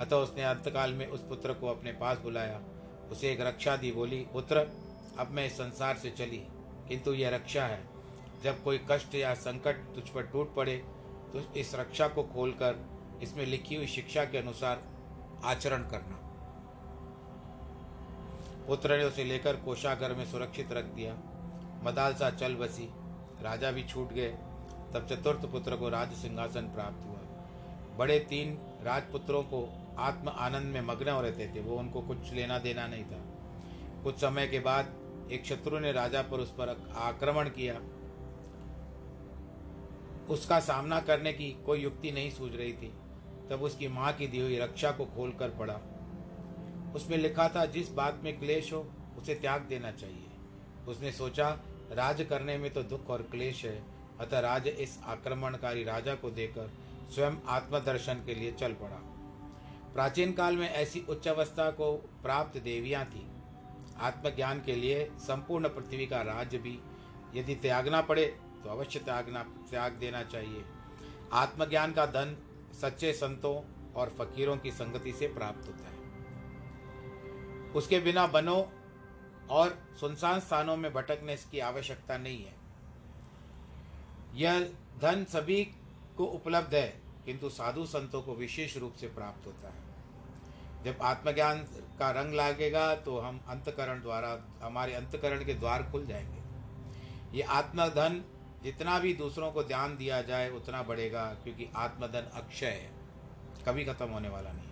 अतः 0.00 0.16
उसने 0.16 0.42
अंतकाल 0.42 0.92
में 0.92 1.06
उस 1.06 1.20
पुत्र 1.20 1.52
को 1.52 1.68
अपने 1.68 1.92
पास 1.92 2.18
बुलाया, 2.18 2.60
उसे 3.10 3.32
एक 3.32 3.40
रक्षा 3.40 3.76
दी, 3.76 3.92
बोली, 3.92 4.26
पुत्र, 4.32 4.66
अब 5.18 5.30
मैं 5.30 5.46
इस 5.46 5.52
संसार 5.52 5.96
से 5.96 6.10
चली, 6.10 6.42
किंतु 6.88 7.12
यह 7.12 7.30
रक्षा 7.30 7.64
है। 7.64 7.82
जब 8.44 8.62
कोई 8.62 8.80
कष्ट 8.90 9.14
या 9.14 9.34
संकट 9.34 9.76
तुझ 9.94 10.08
पर 10.08 10.22
टूट 10.22 10.54
पड़े 10.54 10.76
तो 11.32 11.40
इस 11.56 11.74
रक्षा 11.74 12.06
को 12.08 12.22
खोलकर 12.24 12.76
इसमें 13.22 13.44
लिखी 13.46 13.74
हुई 13.74 13.86
शिक्षा 13.86 14.24
के 14.24 14.38
अनुसार 14.38 14.82
आचरण 15.44 15.82
करना। 15.88 16.16
पुत्र 18.66 18.96
ने 18.98 19.04
उसे 19.04 19.24
लेकर 19.24 19.56
कोषागर 19.56 20.14
में 20.14 20.24
सुरक्षित 20.26 20.72
रख 20.72 20.84
दिया। 20.84 21.14
मदालसा 21.84 22.30
चल 22.30 22.54
बसी। 22.54 22.88
राजा 23.42 23.70
भी 23.70 23.82
छूट 23.82 24.12
गए। 24.12 24.28
तब 24.94 25.06
चतुर्थ 25.10 25.46
पुत्र 25.46 25.76
को 25.76 25.88
राज 25.88 26.12
सिंहासन 26.12 26.62
प्राप्त 26.62 27.06
हुआ। 27.06 27.18
बड़े 27.96 28.18
तीन 28.18 28.58
राजपुत्रों 28.82 29.42
को 29.42 29.68
आत्म 29.98 30.28
आनंद 30.28 30.66
में 30.66 30.80
मग्न 30.80 31.08
हो 31.08 31.20
रहते 31.20 31.52
थे। 31.54 31.60
वो 31.60 31.76
उनको 31.76 32.00
कुछ 32.00 32.32
लेना 32.32 32.58
देना 32.58 32.86
नहीं 32.86 33.04
था। 33.04 33.22
कुछ 34.04 34.16
समय 34.16 34.46
के 34.46 34.58
बाद 34.58 34.94
एक 35.32 35.44
शत्रु 35.44 35.78
ने 35.78 35.92
राजा 35.92 36.22
पर 36.22 36.40
उस 36.40 36.50
पर 36.50 36.92
आक्रमण 36.96 37.48
किया। 37.48 37.80
उसका 40.28 40.60
सामना 40.60 41.00
करने 41.00 41.32
की 41.32 41.50
कोई 41.66 41.80
युक्ति 41.80 42.12
नहीं 42.12 42.30
सूझ 42.30 42.56
रही 42.56 42.72
थी। 42.72 42.94
तब 43.50 43.62
उसकी 43.62 43.88
माँ 43.88 44.12
की 44.12 44.26
दी 44.26 44.38
हुई 44.38 44.58
रक्षा 44.58 44.90
को 44.90 45.04
खोल 45.04 45.30
कर 45.30 45.48
पड़ा 45.48 45.80
उसमें 46.94 47.18
लिखा 47.18 47.48
था, 47.48 47.66
जिस 47.66 47.92
बात 47.92 48.20
में 48.24 48.38
क्लेश 48.40 48.72
हो, 48.72 48.86
उसे 49.18 49.34
त्याग 49.34 49.62
देना 49.62 49.90
चाहिए। 49.90 50.26
उसने 50.88 51.12
सोचा 51.12 51.50
राज 51.90 52.26
करने 52.30 52.56
में 52.58 52.72
तो 52.72 52.82
दुख 52.82 53.10
और 53.10 53.22
क्लेश 53.22 53.64
है, 53.64 53.82
अतः 54.20 54.40
राज 54.40 54.68
इस 54.68 54.98
आक्रमणकारी 55.04 55.84
राजा 55.84 56.14
को 56.14 56.30
देकर 56.30 56.70
स्वयं 57.14 57.36
आत्मदर्शन 57.48 58.22
के 58.26 58.34
लिए 58.34 58.52
चल 58.52 58.72
पड़ा। 58.72 59.00
प्राचीन 59.94 60.32
काल 60.32 60.56
में 60.56 60.68
ऐसी 60.68 61.04
उच्च 61.08 61.28
अवस्था 61.28 61.70
को 61.70 61.92
प्राप्त 62.22 62.58
देवियाँ 62.58 63.04
थी। 63.04 63.26
आत्मज्ञान 63.98 64.60
के 64.60 64.74
लिए 64.74 65.04
संपूर्ण 65.18 65.68
पृथ्वी 65.68 66.06
का 66.06 66.20
राज्य 66.22 66.58
भी, 66.58 66.78
यदि 67.34 67.54
त्यागना 67.54 68.00
पड़े 68.00 68.26
तो 68.64 68.70
अवश्य 68.70 68.98
त्यागना 68.98 69.42
त्याग 69.70 69.92
देना 69.92 70.22
चाहिए। 70.22 70.64
आत्मज्ञान 71.32 71.92
का 71.92 72.06
धन 72.06 72.36
सच्चे 72.80 73.12
संतों 73.12 73.54
और 73.94 74.14
फकीरों 74.18 74.56
की 74.56 74.70
संगति 74.70 75.12
से 75.12 75.26
प्राप्त 75.28 75.66
होता 75.68 75.88
है। 75.88 75.98
उसके 77.72 77.98
बिना 78.00 78.26
बनो 78.26 78.56
और 79.50 79.78
सुनसान 80.00 80.40
स्थानों 80.40 80.76
में 80.76 80.92
भटकने 80.92 81.36
की 81.36 81.58
आवश्यकता 81.58 82.18
नहीं 82.18 82.44
है। 82.44 82.54
यह 84.34 84.72
धन 85.00 85.24
सभी 85.24 85.64
को 86.16 86.24
उपलब्ध 86.24 86.74
है, 86.74 87.00
किंतु 87.26 87.48
साधु 87.48 87.86
संतों 87.86 88.22
को 88.22 88.34
विशेष 88.34 88.76
रूप 88.76 88.94
से 88.94 89.06
प्राप्त 89.06 89.46
होता 89.46 89.68
है। 89.68 89.90
जब 90.84 90.98
आत्मज्ञान 91.02 91.58
का 91.98 92.10
रंग 92.10 92.34
लागेगा 92.34 92.94
तो 92.94 93.18
हम 93.18 93.40
अंतकरण 93.48 94.02
द्वारा, 94.02 94.44
हमारे 94.62 94.94
अंतकरण 94.94 95.44
के 95.44 95.54
द्वार 95.54 95.82
खुल 95.82 96.06
जाएँगे। 96.06 96.40
ये 97.36 97.42
आत्मधन, 97.42 98.24
जितना 98.62 98.98
भी 98.98 99.14
दूसरों 99.14 99.52
को 99.52 99.62
ध्यान 99.64 99.96
दिया 99.96 100.22
जाए, 100.22 100.50
उतना 100.50 100.82
बढ़ेगा, 100.82 101.34
क्योंकि 101.34 101.66
आत्मधन 101.76 102.30
अक्षय 102.34 102.66
है। 102.66 102.92
कभी 103.66 103.84
खत्म 103.84 104.08
होने 104.08 104.28
वाला 104.28 104.52
नहीं। 104.52 104.69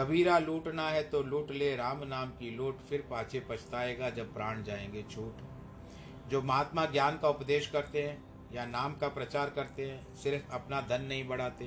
कबीरा 0.00 0.38
लूटना 0.38 0.88
है 0.88 1.02
तो 1.02 1.22
लूट 1.22 1.50
ले, 1.50 1.76
राम 1.76 2.04
नाम 2.04 2.28
की 2.28 2.50
लूट, 2.50 2.78
फिर 2.80 3.00
पाछे 3.10 3.40
पछताएगा 3.40 4.10
जब 4.10 4.32
प्राण 4.34 4.62
जाएँगे 4.62 5.02
छूट। 5.02 6.28
जो 6.30 6.42
महात्मा 6.42 6.84
ज्ञान 6.86 7.18
का 7.18 7.28
उपदेश 7.28 7.66
करते 7.66 8.02
हैं 8.02 8.22
या 8.52 8.64
नाम 8.66 8.94
का 8.94 9.08
प्रचार 9.08 9.50
करते 9.50 9.90
हैं, 9.90 10.14
सिर्फ़ 10.14 10.52
अपना 10.52 10.80
धन 10.80 11.02
नहीं 11.02 11.28
बढ़ाते। 11.28 11.64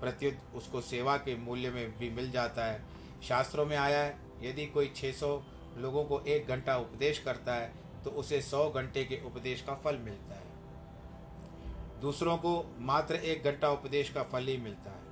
प्रत्युत 0.00 0.54
उसको 0.54 0.80
सेवा 0.80 1.16
के 1.16 1.36
मूल्य 1.36 1.70
में 1.70 1.98
भी 1.98 2.10
मिल 2.10 2.30
जाता 2.30 2.64
है। 2.64 2.82
शास्त्रों 3.22 3.66
में 3.66 3.76
आया 3.76 4.02
है, 4.02 4.18
यदि 4.42 4.66
कोई 4.66 4.92
600 4.96 5.42
लोगों 5.78 6.04
को 6.04 6.20
एक 6.20 6.46
घंटा 6.46 6.76
उपदेश 6.76 7.18
करता 7.18 7.54
है 7.54 7.72
तो 8.04 8.10
उसे 8.10 8.40
100 8.42 8.68
घंटे 8.70 9.04
के 9.04 9.20
उपदेश 9.26 9.62
का 9.62 9.74
फल 9.74 9.96
मिलता 9.96 10.34
है। 10.34 12.00
दूसरों 12.00 12.36
को 12.36 12.76
मात्र 12.78 13.14
एक 13.14 13.44
घंटा 13.44 13.70
उपदेश 13.70 14.10
का 14.10 14.22
फल 14.22 14.46
ही 14.46 14.56
मिलता 14.56 14.90
है। 14.90 15.04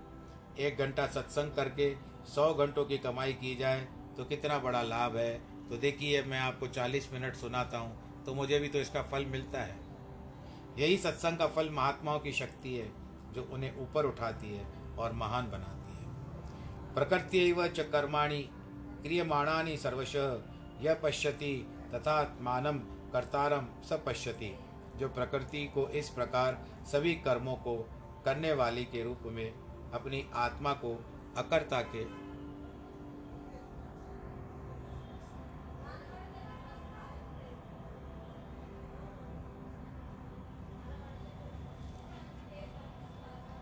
एक 0.59 0.79
घंटा 0.79 1.07
सत्संग 1.07 1.53
करके 1.53 2.14
सौ 2.27 2.53
घंटों 2.55 2.85
की 2.85 2.99
कमाई 2.99 3.33
की 3.35 3.55
जाए 3.57 3.81
तो 4.17 4.25
कितना 4.25 4.59
बड़ा 4.59 4.83
लाभ 4.85 5.17
है? 5.17 5.33
तो 5.69 5.77
देखिए, 5.79 6.23
मैं 6.23 6.39
आपको 6.41 6.67
चालीस 6.69 7.09
मिनट 7.13 7.35
सुनाता 7.37 7.79
हूँ 7.79 8.25
तो 8.25 8.35
मुझे 8.35 8.59
भी 8.59 8.69
तो 8.69 8.79
इसका 8.79 9.03
फल 9.03 9.25
मिलता 9.27 9.61
है। 9.61 9.77
यही 10.79 10.97
सत्संग 10.97 11.39
का 11.39 11.47
फल 11.49 11.71
महात्माओं 11.71 12.19
की 12.21 12.33
शक्ति 12.33 12.75
है, 12.75 12.91
जो 13.35 13.49
उन्हें 13.53 13.77
ऊपर 13.79 14.07
उठाती 14.07 14.55
है 14.55 14.67
और 14.99 15.13
महान 15.13 15.51
बनाती 15.51 15.93
है। 15.95 16.95
प्रकृति 16.95 17.53
व 17.53 17.67
च 17.69 17.89
कर्माणि 17.93 18.43
क्रियमाणानि 19.03 19.77
सर्वश 19.77 20.15
यह 20.83 20.95
पश्यति 20.95 21.55
तथा 21.95 22.17
मानम 22.41 22.79
कर्तारम 23.13 23.67
स 23.85 23.99
पश्यति, 24.07 24.55
जो 24.99 25.09
प्रकृति 25.09 25.65
को 25.75 25.89
इस 25.91 26.09
प्रकार 26.11 26.59
सभी 26.93 27.15
कर्मों 27.25 27.55
को 27.59 27.77
करने 28.25 28.53
वाली 28.53 28.85
के 28.85 29.03
रूप 29.03 29.23
में 29.27 29.47
अपनी 29.95 30.25
आत्मा 30.35 30.73
को 30.75 30.95
अकर्ता 31.37 31.81
के। 31.87 32.05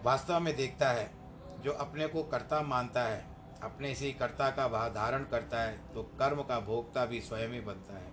वास्तव 0.02 0.40
में 0.40 0.54
देखता 0.56 0.88
है, 0.88 1.11
जो 1.61 1.72
अपने 1.72 2.06
को 2.06 2.22
कर्ता 2.22 2.61
मानता 2.62 3.02
है, 3.02 3.24
अपने 3.62 3.94
से 3.94 4.06
ही 4.06 4.12
कर्ता 4.12 4.50
का 4.50 4.66
भाव 4.68 4.88
धारण 4.88 5.24
करता 5.24 5.61
है 5.62 5.76
तो 5.94 6.02
कर्म 6.18 6.42
का 6.42 6.58
भोगता 6.61 7.04
भी 7.06 7.20
स्वयं 7.20 7.48
ही 7.48 7.61
बनता 7.61 7.98
है। 7.98 8.11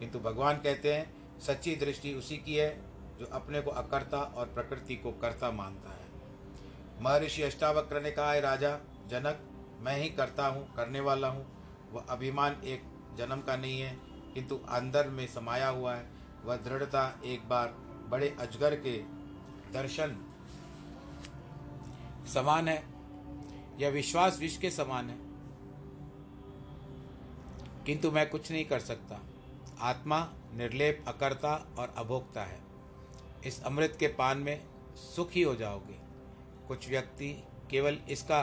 किंतु 0.00 0.18
भगवान 0.18 0.56
कहते 0.56 0.94
हैं, 0.94 1.38
सच्ची 1.40 1.76
दृष्टि 1.76 2.14
उसी 2.14 2.36
की 2.36 2.54
है, 2.54 2.70
जो 3.18 3.26
अपने 3.26 3.60
को 3.60 3.70
अकर्ता 3.70 4.18
और 4.18 4.46
प्रकृति 4.46 4.96
को 4.96 5.12
कर्ता 5.12 5.50
मानता 5.50 5.90
है। 5.90 5.99
महर्षि 7.00 7.42
अष्टावक्र 7.42 8.02
ने 8.02 8.10
कहा 8.10 8.32
है 8.32 8.40
राजा, 8.40 8.78
जनक, 9.06 9.40
मैं 9.80 9.96
ही 9.96 10.08
करता 10.08 10.46
हूँ, 10.46 10.74
करने 10.74 11.00
वाला 11.00 11.28
हूँ। 11.28 11.46
वह 11.92 12.04
अभिमान 12.08 12.60
एक 12.64 12.82
जन्म 13.16 13.40
का 13.40 13.56
नहीं 13.56 13.80
है, 13.80 13.98
किंतु 14.34 14.56
अंदर 14.56 15.08
में 15.08 15.26
समाया 15.26 15.68
हुआ 15.68 15.94
है। 15.94 16.10
वह 16.44 16.56
दृढ़ता 16.56 17.20
एक 17.24 17.48
बार 17.48 17.68
बड़े 18.08 18.36
अजगर 18.40 18.74
के 18.74 18.98
दर्शन 19.72 20.26
समान 22.34 22.68
है 22.68 22.84
यह 23.78 23.88
विश्वास 23.88 24.38
विष 24.38 24.56
के 24.56 24.70
समान 24.70 25.10
है। 25.10 25.18
किंतु 27.84 28.10
मैं 28.10 28.30
कुछ 28.30 28.52
नहीं 28.52 28.64
कर 28.64 28.80
सकता। 28.80 29.20
आत्मा 29.80 30.32
निर्लेप, 30.54 31.04
अकर्ता 31.08 31.68
और 31.78 31.94
अभोक्ता 31.96 32.44
है। 32.44 32.60
इस 33.44 33.62
अमृत 33.62 33.96
के 34.00 34.06
पान 34.06 34.38
में 34.38 34.64
सुखी 34.96 35.42
हो 35.42 35.54
जाओगे। 35.54 35.99
कुछ 36.70 36.88
व्यक्ति 36.88 37.44
केवल 37.70 37.98
इसका 38.08 38.40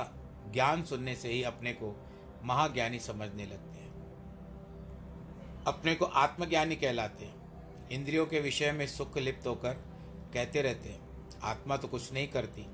ज्ञान 0.53 0.83
सुनने 0.83 1.15
से 1.15 1.29
ही 1.29 1.43
अपने 1.43 1.73
को 1.73 1.95
महाज्ञानी 2.43 2.99
समझने 2.99 3.45
लगते 3.45 3.79
हैं। 3.79 3.91
अपने 5.67 5.95
को 5.95 6.05
आत्मज्ञानी 6.05 6.75
कहलाते 6.75 7.25
हैं। 7.25 7.89
इंद्रियों 7.89 8.25
के 8.25 8.39
विषय 8.39 8.71
में 8.71 8.87
सुख 8.87 9.17
लिप्त 9.17 9.47
होकर 9.47 9.73
कहते 10.33 10.61
रहते 10.61 10.89
हैं, 10.89 10.99
आत्मा 11.41 11.77
तो 11.77 11.87
कुछ 11.87 12.13
नहीं 12.13 12.27
करती। 12.27 12.65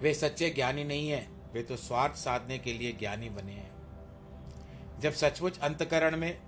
वे 0.00 0.14
सच्चे 0.14 0.50
ज्ञानी 0.50 0.84
नहीं 0.84 1.08
है, 1.08 1.26
वे 1.52 1.62
तो 1.62 1.76
स्वार्थ 1.76 2.14
साधने 2.14 2.58
के 2.58 2.72
लिए 2.72 2.92
ज्ञानी 2.92 3.28
बने 3.28 3.52
हैं। 3.52 4.98
जब 5.00 5.12
सचमुच 5.12 5.58
अंतकरण 5.58 6.16
में 6.16 6.40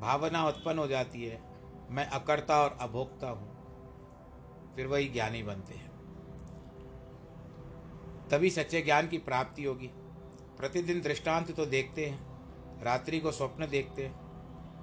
भावना 0.00 0.46
उत्पन्न 0.48 0.78
हो 0.78 0.86
जाती 0.86 1.24
है, 1.24 1.40
मैं 1.90 2.06
अकर्ता 2.06 2.62
और 2.62 2.78
अभोक्ता 2.80 3.30
हूँ, 3.30 3.48
फिर 4.76 4.86
वही 4.86 5.08
ज्ञानी 5.08 5.42
बनते 5.42 5.74
हैं। 5.74 5.91
तभी 8.32 8.50
सच्चे 8.50 8.82
ज्ञान 8.82 9.08
की 9.08 9.18
प्राप्ति 9.18 9.64
होगी। 9.64 9.90
प्रतिदिन 10.58 11.00
दृष्टांत 11.00 11.56
तो 11.56 11.66
देखते 11.66 12.06
हैं, 12.06 12.32
रात्रि 12.82 13.20
को 13.20 13.32
स्वप्न 13.32 13.68
देखते 13.68 14.06
हैं, 14.06 14.20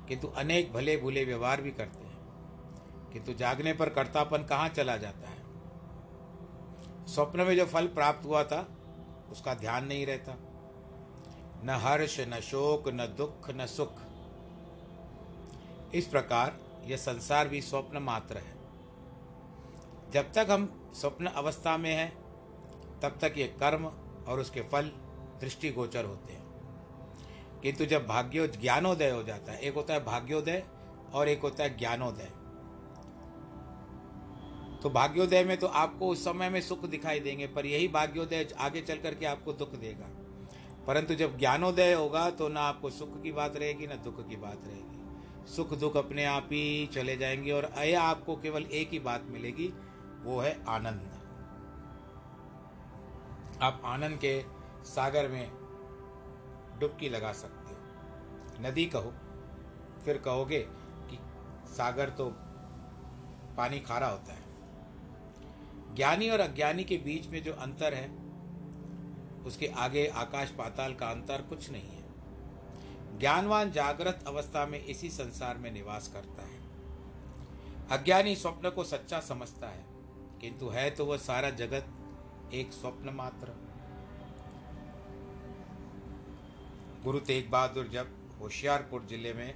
किंतु 0.06 0.28
अनेक 0.28 0.74
भले 0.74 0.98
भूले 0.98 1.26
व्यवहार 1.26 1.62
भी 1.62 1.72
करते 1.72 2.06
हैं। 2.06 2.18
किंतु 3.14 3.34
जागने 3.34 3.74
पर 3.74 3.90
कर्तापन 3.90 4.44
कहाँ 4.44 4.70
चला 4.70 4.98
जाता 4.98 5.30
है? 5.30 5.38
स्वप्न 7.08 7.42
में 7.42 7.56
जो 7.56 7.66
फल 7.66 7.88
प्राप्त 7.88 8.26
हुआ 8.26 8.44
था, 8.44 8.78
उसका 9.32 9.54
ध्यान 9.54 9.86
नहीं 9.86 10.06
रहता। 10.06 10.38
न 11.64 11.70
हर्ष, 11.70 12.20
न 12.20 12.40
शोक, 12.40 12.84
न 12.88 13.14
दुख, 13.18 13.50
न 13.50 13.66
सुख। 13.66 13.94
इस 15.94 16.08
प्रकार 16.08 16.60
यह 16.86 16.98
संसार 16.98 17.48
भी 17.48 17.62
स्वप्न 17.62 17.98
मात्र 17.98 18.38
है। 18.38 18.58
जब 20.12 20.34
तक 20.34 20.48
हम 20.50 20.92
स्वप्न 20.96 21.26
अवस्था 21.26 21.78
में 21.78 21.96
हैं 21.96 22.29
तब 23.04 23.18
तक 23.22 23.34
ये 23.38 23.48
कर्म 23.48 23.86
और 24.28 24.40
उसके 24.40 24.62
फल 24.62 24.92
दृष्टिगोचर 25.42 26.06
होते 26.06 26.34
हैं। 26.34 26.50
किंतु 27.64 27.86
जब 27.86 28.08
भाग्यो 28.08 28.48
ज्ञानोदय 28.48 29.10
हो 29.10 29.24
जाता 29.24 29.52
है, 29.52 29.60
एक 29.60 29.76
होता 29.76 29.94
है 29.94 30.06
भाग्योदय 30.06 30.64
और 31.14 31.30
एक 31.30 31.42
होता 31.42 31.64
है 31.64 31.78
ज्ञानोदय। 31.78 32.32
तो 34.84 34.90
भाग्योदय 34.90 35.44
में 35.44 35.58
तो 35.58 35.68
आपको 35.68 36.08
उस 36.08 36.26
समय 36.26 36.50
में 36.50 36.62
सुख 36.62 36.86
दिखाई 36.86 37.20
देंगे, 37.20 37.48
पर 37.48 37.66
यही 37.66 37.88
भाग्योदय 37.88 38.48
आगे 38.60 38.82
चल 38.82 38.98
करके 38.98 39.26
आपको 39.26 39.54
दुख 39.54 39.72
देगा। 39.72 40.06
परंतु 40.88 41.16
जब 41.16 41.38
ज्ञानोदय 41.38 41.94
होगा 41.94 42.30
तो 42.30 42.48
ना 42.48 42.62
आपको 42.62 42.90
सुख 42.90 43.24
की 43.24 43.32
बात 43.32 43.58
रहेगी, 43.58 43.88
ना 43.88 43.96
दुख 43.96 44.30
की 44.30 44.36
बात 44.36 44.60
रहेगी। 44.68 45.00
सुख 45.56 45.74
दुख 45.74 45.98
अपने 45.98 46.26
आप 46.26 46.46
ही 46.46 46.90
चले 46.94 47.18
जाएँगे 47.18 47.52
और 47.52 47.64
अया 47.64 48.02
आपको 48.02 48.36
केवल 48.36 48.64
एक 48.64 48.90
ही 48.92 49.00
बात 49.00 49.24
मिलेगी, 49.28 49.74
वो 50.24 50.40
है 50.40 50.66
आनंद। 50.70 51.19
आप 53.62 53.82
आनंद 53.86 54.18
के 54.18 54.44
सागर 54.86 55.28
में 55.28 55.52
डुबकी 56.80 57.10
लगा 57.10 57.32
सकते 57.34 57.74
हो। 57.74 58.70
नदी 58.70 58.86
कहो, 58.86 59.14
फिर 60.06 60.18
कहोगे 60.18 60.60
कि 61.10 61.20
सागर 61.76 62.10
तो 62.10 62.30
पानी 63.58 63.80
खारा 63.80 64.08
होता 64.08 64.34
है। 64.34 64.44
ज्ञानी 65.96 66.30
और 66.30 66.40
अज्ञानी 66.40 66.84
के 66.84 66.98
बीच 66.98 67.28
में 67.28 67.44
जो 67.44 67.54
अंतर 67.54 67.94
है, 67.94 68.10
उसके 69.44 69.68
आगे 69.68 70.08
आकाश 70.08 70.50
पाताल 70.50 70.94
का 70.94 71.08
अंतर 71.08 71.42
कुछ 71.42 71.70
नहीं 71.72 71.90
है। 71.90 73.20
ज्ञानवान 73.20 73.72
जागृत 73.72 74.24
अवस्था 74.28 74.66
में 74.66 74.86
इसी 74.86 75.10
संसार 75.10 75.58
में 75.58 75.72
निवास 75.72 76.08
करता 76.08 76.44
है। 76.44 76.60
अज्ञानी 77.92 78.36
स्वप्न 78.36 78.70
को 78.70 78.84
सच्चा 78.84 79.20
समझता 79.20 79.68
है, 79.68 79.86
किंतु 80.42 80.70
है 80.70 80.90
तो 80.92 81.06
वह 81.06 81.18
सारा 81.18 81.50
जगत 81.50 81.96
एक 82.54 82.72
स्वप्न 82.74 83.10
मात्र। 83.10 83.54
गुरु 87.04 87.20
तेग 87.20 87.50
बहादुर 87.50 87.88
जब 87.88 88.08
होशियारपुर 88.42 89.06
ज़िले 89.06 89.34
में 89.34 89.54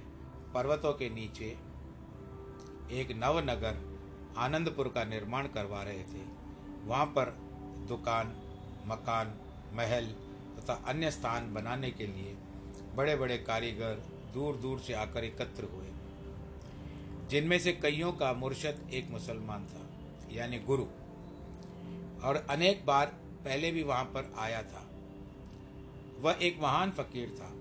पर्वतों 0.54 0.92
के 0.92 1.08
नीचे 1.10 1.46
एक 2.92 3.12
नवनगर 3.16 3.80
आनंदपुर 4.36 4.88
का 4.88 5.04
निर्माण 5.04 5.46
करवा 5.46 5.82
रहे 5.82 6.02
थे, 6.04 6.22
वहाँ 6.84 7.06
पर 7.06 7.36
दुकान, 7.88 8.32
मकान, 8.86 9.34
महल 9.74 10.06
तथा 10.58 10.74
अन्य 10.86 11.10
स्थान 11.10 11.52
बनाने 11.54 11.90
के 11.90 12.06
लिए 12.06 12.36
बड़े 12.96 13.16
बड़े 13.16 13.38
कारीगर 13.38 14.02
दूर 14.34 14.56
दूर 14.56 14.78
से 14.78 14.92
आकर 14.94 15.24
एकत्र 15.24 15.64
हुए। 15.64 15.92
जिनमें 17.28 17.58
से 17.58 17.72
कईयों 17.72 18.12
का 18.12 18.32
मुर्शद 18.32 18.88
एक 18.92 19.10
मुसलमान 19.10 19.66
था, 19.66 19.88
यानी 20.32 20.58
गुरु। 20.58 20.84
और 22.24 22.46
अनेक 22.50 22.86
बार 22.86 23.06
पहले 23.44 23.70
भी 23.70 23.82
वहाँ 23.82 24.04
पर 24.04 24.34
आया 24.38 24.62
था। 24.62 24.90
वह 26.20 26.38
एक 26.42 26.58
महान 26.62 26.90
फकीर 26.90 27.30
था। 27.30 27.52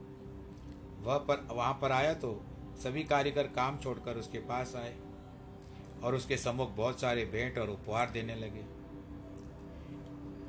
वह 1.01 1.18
पर, 1.18 1.47
वहाँ 1.51 1.80
पर 1.82 1.91
आया 1.91 2.14
तो 2.14 2.41
सभी 2.84 3.03
कारीगर 3.03 3.43
काम 3.43 3.78
छोड़कर 3.78 4.16
उसके 4.16 4.38
पास 4.38 4.76
आए 4.76 4.95
और 6.03 6.16
उसके 6.16 6.38
सम्मुख 6.38 6.70
बहुत 6.70 7.01
सारे 7.01 7.26
भेंट 7.26 7.57
और 7.57 7.70
उपहार 7.70 8.09
देने 8.09 8.36
लगे। 8.36 8.64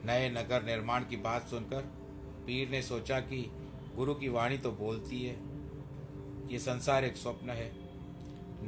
नए 0.05 0.31
नगर 0.31 0.62
निर्माण 0.62 1.05
की 1.05 1.17
बात 1.17 1.49
सुनकर 1.49 1.81
पीर 2.47 2.69
ने 2.69 2.83
सोचा 2.83 3.21
कि 3.21 3.51
गुरु 3.97 4.15
की 4.15 4.29
वाणी 4.29 4.59
तो 4.59 4.73
बोलती 4.73 5.23
है। 5.23 5.37
ये 6.53 6.59
संसार 6.59 7.05
एक 7.05 7.17
स्वप्न 7.17 7.51
है। 7.51 7.73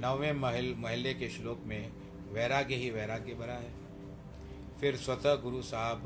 नौवें 0.00 0.32
महल, 0.32 0.74
महल्ले 0.78 1.14
के 1.14 1.28
श्लोक 1.28 1.60
में 1.64 1.92
वैराग्य 2.32 2.74
ही 2.74 2.90
वैराग्य 2.90 3.34
भरा 3.34 3.54
है। 3.54 3.75
फिर 4.80 4.96
स्वतः 4.96 5.34
गुरु 5.34 5.62
साहब 5.62 6.02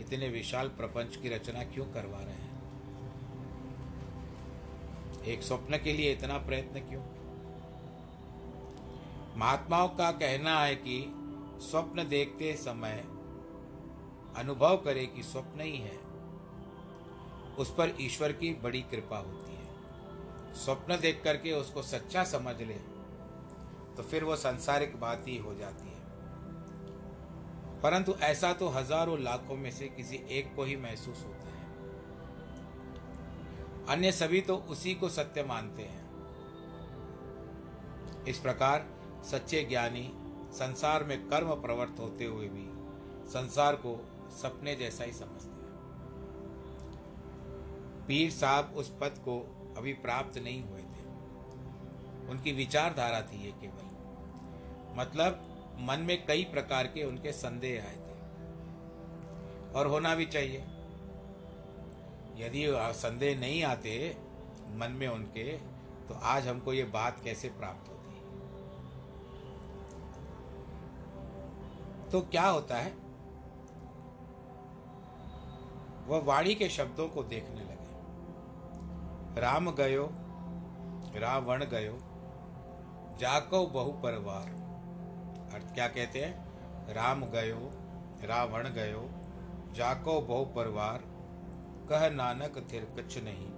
इतने 0.00 0.28
विशाल 0.28 0.68
प्रपंच 0.68 1.16
की 1.16 1.28
रचना 1.28 1.64
क्यों 1.64 1.84
करवा 1.86 2.18
रहे 2.18 2.34
हैं? 2.34 2.54
एक 5.24 5.42
स्वप्न 5.42 5.78
के 5.78 5.92
लिए 5.92 6.12
इतना 6.12 6.38
प्रयत्न 6.38 6.80
क्यों? 6.80 7.02
महात्माओं 9.36 9.88
का 9.88 10.10
कहना 10.10 10.58
है 10.60 10.74
कि 10.76 11.14
स्वप्न 11.60 12.08
देखते 12.08 12.52
समय 12.56 13.04
अनुभव 14.36 14.76
करे 14.76 15.06
कि 15.06 15.22
स्वप्न 15.22 15.60
ही 15.60 15.76
है। 15.76 15.98
उस 17.58 17.74
पर 17.74 17.94
ईश्वर 18.00 18.32
की 18.32 18.52
बड़ी 18.54 18.82
कृपा 18.82 19.18
होती 19.18 19.54
है। 19.54 19.66
स्वप्न 20.54 20.98
देख 21.00 21.20
करके 21.24 21.52
उसको 21.52 21.82
सच्चा 21.82 22.24
समझ 22.24 22.62
ले 22.62 22.78
तो 23.96 24.02
फिर 24.02 24.24
वो 24.24 24.36
संसारिक 24.36 25.00
बात 25.00 25.24
ही 25.26 25.36
हो 25.36 25.54
जाती 25.54 25.88
है। 25.88 25.95
परंतु 27.82 28.14
ऐसा 28.22 28.52
तो 28.52 28.68
हज़ारों 28.68 29.18
लाखों 29.18 29.56
में 29.56 29.70
से 29.70 29.88
किसी 29.88 30.16
एक 30.30 30.54
को 30.56 30.64
ही 30.64 30.76
महसूस 30.76 31.24
होता 31.24 31.48
है। 31.48 31.64
अन्य 33.88 34.12
सभी 34.12 34.40
तो 34.40 34.56
उसी 34.70 34.94
को 34.94 35.08
सत्य 35.08 35.42
मानते 35.42 35.82
हैं। 35.82 36.04
इस 38.24 38.38
प्रकार 38.38 38.86
सच्चे 39.24 39.62
ज्ञानी 39.62 40.10
संसार 40.52 41.04
में 41.04 41.18
कर्म 41.28 41.54
प्रवृत्त 41.54 42.00
होते 42.00 42.24
हुए 42.24 42.48
भी 42.48 42.66
संसार 43.30 43.76
को 43.76 43.92
सपने 44.32 44.74
जैसा 44.74 45.04
ही 45.04 45.12
समझते 45.12 45.48
हैं। 45.48 45.54
पीर 48.06 48.30
साहब 48.30 48.74
उस 48.76 48.88
पद 49.00 49.18
को 49.18 49.38
अभी 49.78 49.92
प्राप्त 49.92 50.38
नहीं 50.38 50.62
हुए 50.62 50.82
थे। 50.82 51.04
उनकी 52.30 52.52
विचारधारा 52.52 53.20
थी 53.22 53.44
ये 53.44 53.52
केवल। 53.60 53.84
मतलब 54.98 55.32
मन 55.78 56.00
में 56.00 56.26
कई 56.26 56.44
प्रकार 56.44 56.86
के 56.86 57.04
उनके 57.04 57.32
संदेह 57.32 57.84
आए 57.84 57.96
थे। 57.96 58.16
और 59.72 59.86
होना 59.86 60.14
भी 60.14 60.26
चाहिए। 60.26 60.58
यदि 62.36 62.66
संदेह 62.98 63.38
नहीं 63.38 63.64
आते 63.64 64.16
मन 64.68 64.90
में 64.90 65.08
उनके 65.08 65.76
तो 66.08 66.14
आज 66.14 66.48
हमको 66.48 66.72
ये 66.72 66.84
बात 66.84 67.20
कैसे 67.24 67.48
प्राप्त 67.48 67.88
होती? 67.88 68.20
तो 72.10 72.20
क्या 72.20 72.46
होता 72.48 72.76
है? 72.76 72.92
वह 76.06 76.18
वाणी 76.24 76.54
के 76.54 76.68
शब्दों 76.68 77.08
को 77.08 77.22
देखने 77.22 77.60
लगे। 77.60 79.40
राम 79.40 79.70
गयो, 79.70 80.10
रावण 81.16 81.64
गयो, 81.64 81.98
जाको 83.18 83.66
बहु 83.66 83.92
परिवार। 83.92 84.65
क्या 85.58 85.88
कहते 85.88 86.24
हैं? 86.24 86.46
राम 86.94 87.24
गयो, 87.24 87.70
रावण 88.24 88.68
गयो, 88.68 89.10
जाको 89.74 90.20
बहु 90.20 90.44
परिवार, 90.44 91.02
कह 91.88 92.10
नानक 92.10 92.68
थिर 92.72 92.84
कछ 92.84 93.18
नहीं, 93.18 93.48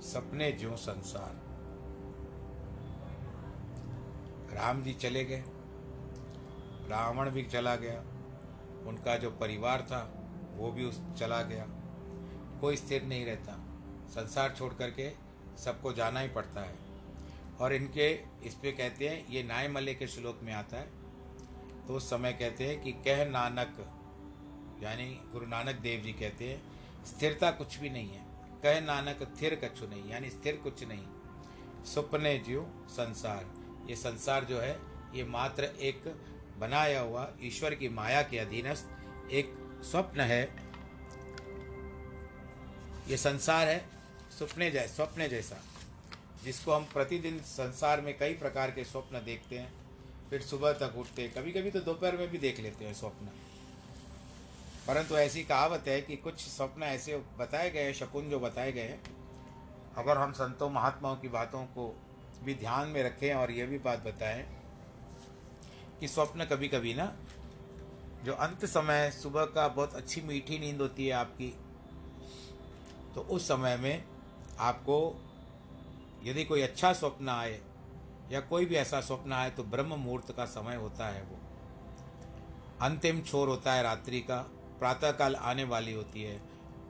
सपने 0.00 0.52
ज्यो 0.52 0.76
संसार। 0.76 1.44
राम 4.54 4.82
जी 4.82 4.92
चले 4.92 5.24
गए। 5.24 5.44
रावण 6.88 7.30
भी 7.30 7.42
चला 7.42 7.76
गया। 7.76 8.00
उनका 8.88 9.16
जो 9.16 9.30
परिवार 9.30 9.82
था, 9.82 10.14
वो 10.56 10.70
भी 10.70 10.84
उस 10.84 11.00
चला 11.18 11.42
गया। 11.42 11.66
कोई 12.60 12.76
स्थिर 12.76 13.02
नहीं 13.02 13.26
रहता। 13.26 13.60
संसार 14.08 14.54
छोड़ 14.58 14.74
करके 14.74 15.12
सबको 15.58 15.92
जाना 15.92 16.20
ही 16.20 16.28
पड़ता 16.28 16.60
है। 16.60 16.74
और 17.60 17.72
इनके 17.72 18.22
इस 18.44 18.54
पे 18.54 18.72
कहते 18.72 19.08
हैं, 19.08 19.26
ये 19.26 19.42
नाय 19.42 19.68
मल्ले 19.68 19.94
के 19.94 20.06
श्लोक 20.06 20.40
में 20.42 20.52
आता 20.52 20.76
है 20.76 21.03
तो 21.88 21.94
उस 21.94 22.10
समय 22.10 22.32
कहते 22.32 22.66
हैं 22.66 22.80
कि 22.82 22.92
कह 22.92 23.24
नानक, 23.24 23.76
यानी 24.82 25.20
गुरु 25.32 25.46
नानक 25.46 25.74
देव 25.74 26.00
जी 26.00 26.12
कहते 26.12 26.48
हैं, 26.48 26.62
स्थिरता 27.06 27.50
कुछ 27.50 27.78
भी 27.78 27.90
नहीं 27.90 28.08
है। 28.08 28.24
कह 28.62 28.80
नानक 28.80 29.36
थिर 29.42 29.54
कछु 29.64 29.86
नहीं, 29.86 30.10
यानी 30.10 30.30
स्थिर 30.30 30.56
कुछ 30.56 30.84
नहीं। 30.84 31.04
सुपने 31.84 32.38
जीव 32.38 32.86
संसार। 32.90 33.46
ये 33.90 33.96
संसार 33.96 34.44
जो 34.44 34.60
है, 34.60 34.80
ये 35.14 35.24
मात्र 35.24 35.64
एक 35.64 36.04
बनाया 36.58 37.00
हुआ 37.00 37.32
ईश्वर 37.42 37.74
की 37.74 37.88
माया 37.88 38.22
के 38.22 38.38
अधीनस्थ 38.38 39.30
एक 39.30 39.54
स्वप्न 39.84 40.20
है। 40.20 40.42
ये 43.08 43.16
संसार 43.16 43.68
है, 43.68 43.84
सुपने 44.38 44.70
जैसा 44.70 44.94
स्वप्न 44.94 45.28
जैसा, 45.28 45.56
जिसको 46.44 46.72
हम 46.72 46.84
प्रतिदिन 46.84 47.38
संसार 47.38 48.00
में 48.00 48.18
कई 48.18 48.34
प्रकार 48.34 48.70
के 48.70 48.84
स्वप्न 48.84 49.24
देखते 49.24 49.58
हैं। 49.58 49.83
फिर 50.30 50.42
सुबह 50.42 50.72
तक 50.72 50.94
उठते 50.96 51.22
हैं 51.22 51.32
कभी 51.34 51.52
कभी 51.52 51.70
तो 51.70 51.80
दोपहर 51.80 52.16
में 52.16 52.30
भी 52.30 52.38
देख 52.38 52.60
लेते 52.60 52.84
हैं 52.84 52.94
स्वप्न। 52.94 53.28
परंतु 54.86 55.16
ऐसी 55.16 55.44
कहावत 55.44 55.84
है 55.88 56.00
कि 56.00 56.16
कुछ 56.16 56.40
स्वप्न 56.40 56.82
ऐसे 56.82 57.16
बताए 57.38 57.70
गए 57.70 57.82
हैं, 57.82 57.92
शकुन 57.92 58.30
जो 58.30 58.40
बताए 58.40 58.72
गए 58.72 58.82
हैं, 58.82 59.02
अगर 59.96 60.18
हम 60.18 60.32
संतों, 60.32 60.70
महात्माओं 60.70 61.16
की 61.16 61.28
बातों 61.28 61.64
को 61.66 61.94
भी 62.44 62.54
ध्यान 62.54 62.88
में 62.88 63.02
रखें 63.02 63.34
और 63.34 63.50
यह 63.50 63.66
भी 63.66 63.78
बात 63.78 64.04
बताएँ 64.04 64.42
कि 66.00 66.08
स्वप्न 66.08 66.44
कभी 66.44 66.68
कभी 66.68 66.94
ना, 66.94 67.16
जो 68.24 68.32
अंत 68.32 68.64
समय 68.64 69.10
सुबह 69.10 69.44
का 69.44 69.68
बहुत 69.68 69.94
अच्छी 69.94 70.20
मीठी 70.20 70.58
नींद 70.58 70.80
होती 70.80 71.06
है 71.06 71.12
आपकी 71.12 71.54
तो 73.14 73.20
उस 73.20 73.48
समय 73.48 73.76
में 73.76 74.04
आपको 74.58 74.96
यदि 76.24 76.44
कोई 76.44 76.60
अच्छा 76.60 76.92
स्वप्न 76.92 77.28
आए 77.28 77.60
या 78.32 78.40
कोई 78.40 78.64
भी 78.64 78.74
ऐसा 78.74 79.00
स्वप्न 79.00 79.32
आए 79.32 79.50
तो 79.50 79.62
ब्रह्म 79.62 79.94
मुहूर्त 79.94 80.32
का 80.32 80.44
समय 80.44 80.76
होता 80.76 81.06
है 81.06 81.22
वो। 81.22 81.38
अंतिम 82.80 83.20
छोर 83.20 83.48
होता 83.48 83.72
है 83.72 83.82
रात्रि 83.82 84.20
का, 84.20 84.40
प्रातःकाल 84.78 85.36
आने 85.36 85.64
वाली 85.64 85.92
होती 85.92 86.22
है। 86.22 86.42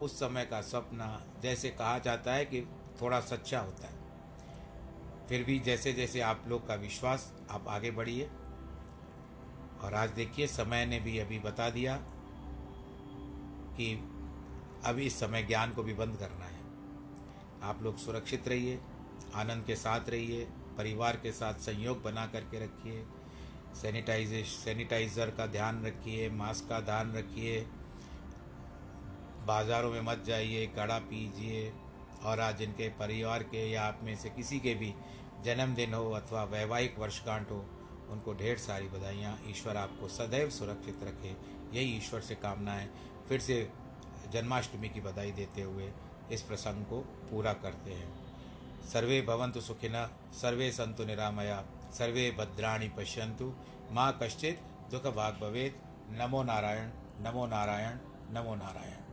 उस 0.03 0.21
समय 0.21 0.45
का 0.45 0.61
स्वप्न 0.61 1.25
जैसे 1.43 1.71
कहा 1.71 1.99
जाता 1.99 2.33
है 2.33 2.45
कि 2.45 2.63
थोड़ा 3.01 3.21
सच्चा 3.21 3.61
होता 3.61 3.87
है। 3.87 3.95
फिर 5.29 5.45
भी 5.45 5.59
जैसे 5.59 5.93
जैसे 5.93 6.21
आप 6.21 6.45
लोग 6.47 6.67
का 6.69 6.75
विश्वास, 6.75 7.33
आप 7.51 7.69
आगे 7.69 7.91
बढ़िए। 7.91 8.31
और 9.81 9.95
आज 9.95 10.11
देखिए, 10.11 10.47
समय 10.47 10.87
ने 10.87 11.01
भी 11.01 11.19
अभी 11.19 11.39
बता 11.39 11.71
दिया 11.71 11.97
कि 13.77 14.11
अभी 14.85 15.07
इस 15.07 15.21
समय 15.21 15.43
ज्ञान 15.43 15.71
को 15.71 15.83
भी 15.83 15.95
बंद 15.95 16.17
करना 16.17 16.45
है। 16.45 16.61
आप 17.63 17.83
लोग 17.83 17.97
सुरक्षित 17.97 18.49
रहिए, 18.49 18.81
आनंद 19.35 19.65
के 19.65 19.77
साथ 19.77 20.09
रहिए। 20.09 20.49
परिवार 20.79 21.17
के 21.17 21.33
साथ 21.33 21.55
संयोग 21.55 22.03
बना 22.03 22.27
करके 22.27 22.65
रखिए। 22.65 23.05
सैनिटाइजे, 23.75 24.43
सैनिटाइज़र 24.43 25.31
का 25.31 25.47
ध्यान 25.47 25.85
रखिए, 25.87 26.29
मास्क 26.31 26.69
का 26.69 26.81
ध्यान 26.81 27.15
रखिए। 27.15 27.61
बाज़ारों 29.47 29.91
में 29.91 30.01
मत 30.01 30.25
जाइए 30.27 30.67
काढ़ा 30.67 30.99
पीजिए। 30.99 31.73
और 32.25 32.41
आज 32.41 32.59
जिनके 32.59 32.89
परिवार 32.89 33.43
के 33.43 33.71
या 33.71 33.83
आप 33.83 34.01
में 34.03 34.17
से 34.17 34.31
किसी 34.31 34.59
के 34.61 34.75
भी 34.75 34.95
जन्मदिन 35.45 35.95
हो 35.95 36.11
अथवा 36.11 36.45
वैवाहिक 36.45 36.99
वर्षगांठ 36.99 37.51
हो, 37.51 37.65
उनको 38.11 38.35
ढेर 38.35 38.59
सारी 38.59 38.89
बधाइयाँ। 38.89 39.39
ईश्वर 39.49 39.77
आपको 39.77 40.09
सदैव 40.09 40.51
सुरक्षित 40.51 41.05
रखे। 41.05 41.37
यही 41.73 41.97
ईश्वर 41.97 42.21
से 42.21 42.35
कामना 42.35 42.73
है 42.73 42.89
फिर 43.29 43.41
से 43.41 43.69
जन्माष्टमी 44.33 44.89
की 44.89 45.01
बधाई 45.01 45.33
देते 45.33 45.63
हुए 45.63 45.91
इस 46.33 46.43
प्रसंग 46.43 46.85
को 46.87 47.01
पूरा 47.31 47.53
करते 47.53 47.91
हैं। 47.91 48.24
सर्वे 48.93 49.23
भवन्तु 49.23 49.61
सुखिनः, 49.61 50.09
सर्वे 50.33 50.73
सन्तु 50.73 51.05
निरामया, 51.05 51.65
सर्वे 51.93 52.31
भद्राणि 52.31 52.89
पश्यन्तु। 52.89 53.55
माँ 53.93 54.19
कश्चित् 54.23 54.91
दुःखभाग् 54.91 55.41
भवेत्। 55.41 55.77
नमो 56.11 56.43
नारायण 56.43 56.91
नमो 57.21 57.47
नारायण 57.47 57.97
नमो 58.35 58.55
नारायण। 58.55 59.04